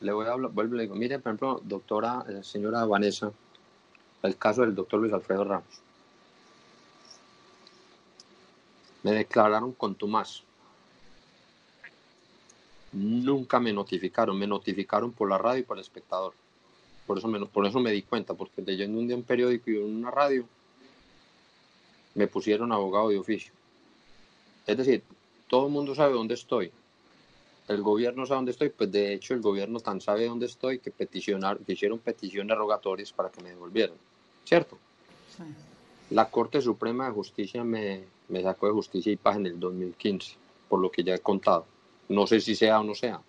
[0.00, 3.30] Le voy a hablar, vuelvo le digo, mire, por ejemplo, doctora, eh, señora Vanessa,
[4.22, 5.80] el caso del doctor Luis Alfredo Ramos.
[9.02, 10.42] Me declararon con Tomás.
[12.92, 16.34] Nunca me notificaron, me notificaron por la radio y por el espectador.
[17.06, 19.76] Por eso me, por eso me di cuenta, porque leyendo un día un periódico y
[19.76, 20.44] una radio,
[22.14, 23.52] me pusieron abogado de oficio.
[24.66, 25.04] Es decir,
[25.46, 26.72] todo el mundo sabe dónde estoy.
[27.68, 30.90] El gobierno sabe dónde estoy, pues de hecho el gobierno tan sabe dónde estoy que
[30.90, 33.96] peticionar, que hicieron peticiones rogatorias para que me devolvieran.
[34.44, 34.78] ¿Cierto?
[36.10, 40.36] La Corte Suprema de Justicia me, me sacó de justicia y paz en el 2015,
[40.68, 41.66] por lo que ya he contado.
[42.08, 43.20] No sé si sea o no sea.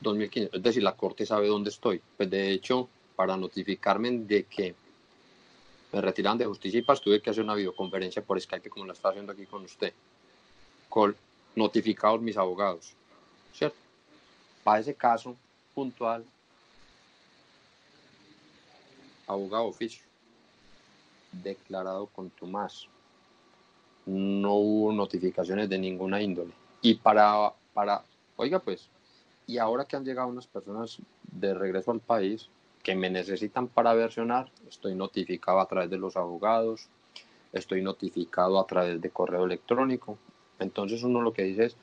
[0.00, 2.00] 2015, es decir, la Corte sabe dónde estoy.
[2.16, 4.74] Pues de hecho, para notificarme de que
[5.92, 8.94] me retiran de justicia y paz, tuve que hacer una videoconferencia por Skype como la
[8.94, 9.92] está haciendo aquí con usted,
[10.88, 11.14] con
[11.54, 12.94] notificados mis abogados,
[13.52, 13.76] ¿cierto?
[14.64, 15.36] Para ese caso
[15.74, 16.24] puntual,
[19.26, 20.04] abogado oficio,
[21.32, 22.86] declarado con Tomás.
[24.04, 26.52] No hubo notificaciones de ninguna índole.
[26.80, 28.02] Y para, para,
[28.36, 28.88] oiga pues,
[29.46, 30.98] y ahora que han llegado unas personas
[31.30, 32.48] de regreso al país
[32.82, 36.88] que me necesitan para versionar, estoy notificado a través de los abogados,
[37.52, 40.18] estoy notificado a través de correo electrónico.
[40.58, 41.76] Entonces uno lo que dice es,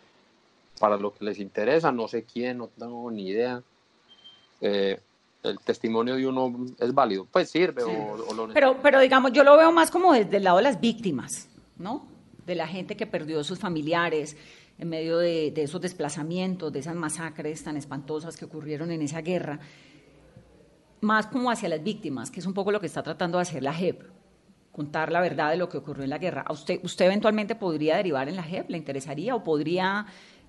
[0.80, 3.62] para lo que les interesa, no sé quién, no tengo ni idea,
[4.62, 5.00] eh,
[5.44, 9.58] el testimonio de uno es válido, pues sirve o, lo pero, pero digamos, yo lo
[9.58, 12.08] veo más como desde el lado de las víctimas, ¿no?
[12.46, 14.36] De la gente que perdió a sus familiares
[14.78, 19.22] en medio de, de esos desplazamientos, de esas masacres tan espantosas que ocurrieron en esa
[19.22, 19.60] guerra,
[21.02, 23.64] más como hacia las víctimas, que es un poco lo que está tratando de hacer
[23.64, 24.02] la JEP,
[24.80, 26.46] contar la verdad de lo que ocurrió en la guerra.
[26.48, 28.70] ¿A usted, usted eventualmente podría derivar en la JEP?
[28.70, 30.06] ¿Le interesaría o podría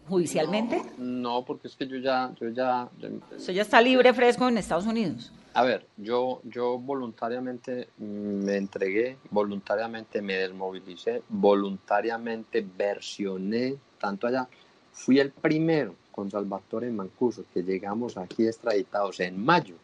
[0.06, 0.80] judicialmente?
[0.98, 2.88] No, porque es que yo ya, yo ya,
[3.36, 5.32] Usted ya está libre, fresco en Estados Unidos.
[5.54, 14.46] A ver, yo, yo voluntariamente me entregué, voluntariamente me desmovilicé, voluntariamente versioné tanto allá.
[14.92, 19.74] Fui el primero con Salvatore Mancuso que llegamos aquí extraditados en mayo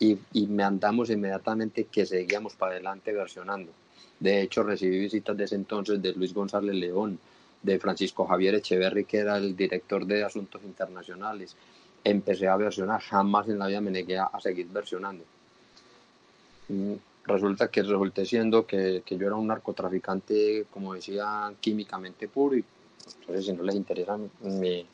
[0.00, 3.70] y, y me andamos inmediatamente que seguíamos para adelante versionando.
[4.18, 7.18] De hecho, recibí visitas de ese entonces de Luis González León,
[7.62, 11.54] de Francisco Javier Echeverry, que era el director de Asuntos Internacionales.
[12.02, 15.24] Empecé a versionar, jamás en la vida me negué a, seguir versionando.
[16.68, 16.94] Mm,
[17.24, 22.64] resulta que resulté siendo que, que, yo era un narcotraficante, como decía, químicamente puro, y
[23.20, 24.86] entonces si no les interesa mi...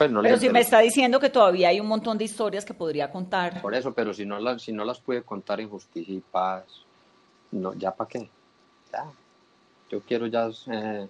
[0.00, 2.72] Pues no pero si me está diciendo que todavía hay un montón de historias que
[2.72, 3.60] podría contar.
[3.60, 6.64] Por eso, pero si no, las si no las puede contar en justicia y paz,
[7.50, 8.30] no, ¿ya para qué?
[8.90, 9.04] Ya.
[9.90, 10.48] Yo quiero ya...
[10.72, 11.06] Eh,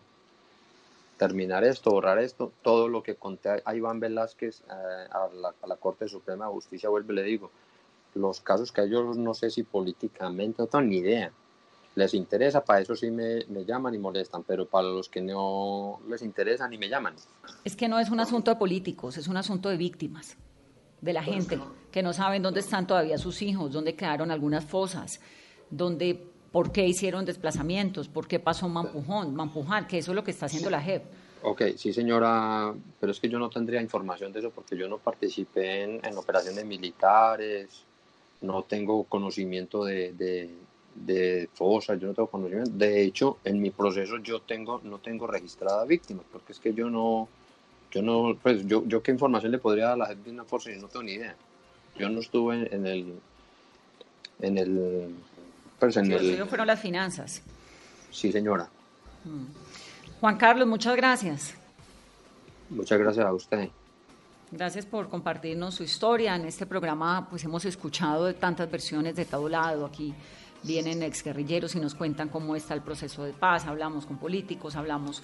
[1.19, 5.29] terminar esto, borrar esto, todo lo que conté a Iván Velázquez eh, a,
[5.67, 7.51] la, Corte Suprema de Justicia, vuelve le digo,
[8.15, 11.31] los casos que ellos no sé si políticamente, no tengo ni idea,
[11.95, 16.01] les interesa, para eso sí me, me, llaman y molestan, pero para los que no
[16.09, 17.15] les interesa ni me llaman.
[17.65, 20.37] Es que no es un asunto de políticos, es un asunto de víctimas,
[21.01, 21.59] de la gente,
[21.91, 25.21] que no saben dónde están todavía sus hijos, dónde quedaron algunas fosas,
[25.71, 30.31] dónde por qué hicieron desplazamientos, por qué pasó Mampujón, Mampuján, que eso es lo que
[30.31, 31.05] está haciendo la JEP.
[31.43, 34.99] Ok, sí señora, pero es que yo no tendría información de eso porque yo no
[34.99, 37.85] participé en, en operaciones militares,
[38.43, 40.51] no tengo conocimiento de, de,
[40.95, 42.71] de fosas, yo no tengo conocimiento.
[42.73, 46.91] De hecho, en mi proceso yo tengo, no tengo registrada víctimas, porque es que yo
[46.91, 47.29] no,
[47.91, 50.45] yo no, pues yo, yo qué información le podría dar a la gente de una
[50.45, 51.35] fuerza, yo no tengo ni idea.
[51.99, 53.19] Yo no estuve en, el,
[54.41, 55.15] en el,
[55.79, 56.47] pues en el...
[56.47, 57.43] fueron las finanzas.
[58.11, 58.69] Sí, señora.
[59.25, 59.47] Mm.
[60.21, 61.55] Juan Carlos, muchas gracias.
[62.69, 63.69] Muchas gracias a usted.
[64.53, 66.35] Gracias por compartirnos su historia.
[66.37, 69.87] En este programa pues hemos escuchado de tantas versiones de todo lado.
[69.87, 70.13] Aquí
[70.63, 73.67] vienen exguerrilleros y nos cuentan cómo está el proceso de paz.
[73.67, 75.23] Hablamos con políticos, hablamos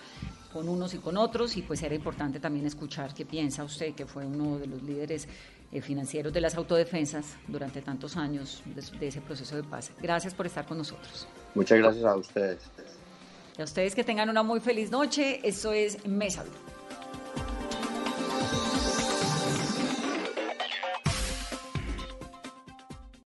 [0.53, 4.07] con unos y con otros y pues era importante también escuchar qué piensa usted, que
[4.07, 5.29] fue uno de los líderes
[5.73, 9.93] eh, financieros de las autodefensas durante tantos años de, de ese proceso de paz.
[10.01, 11.27] Gracias por estar con nosotros.
[11.55, 12.71] Muchas gracias a ustedes.
[13.59, 15.41] Y a ustedes que tengan una muy feliz noche.
[15.43, 16.45] Esto es Mesa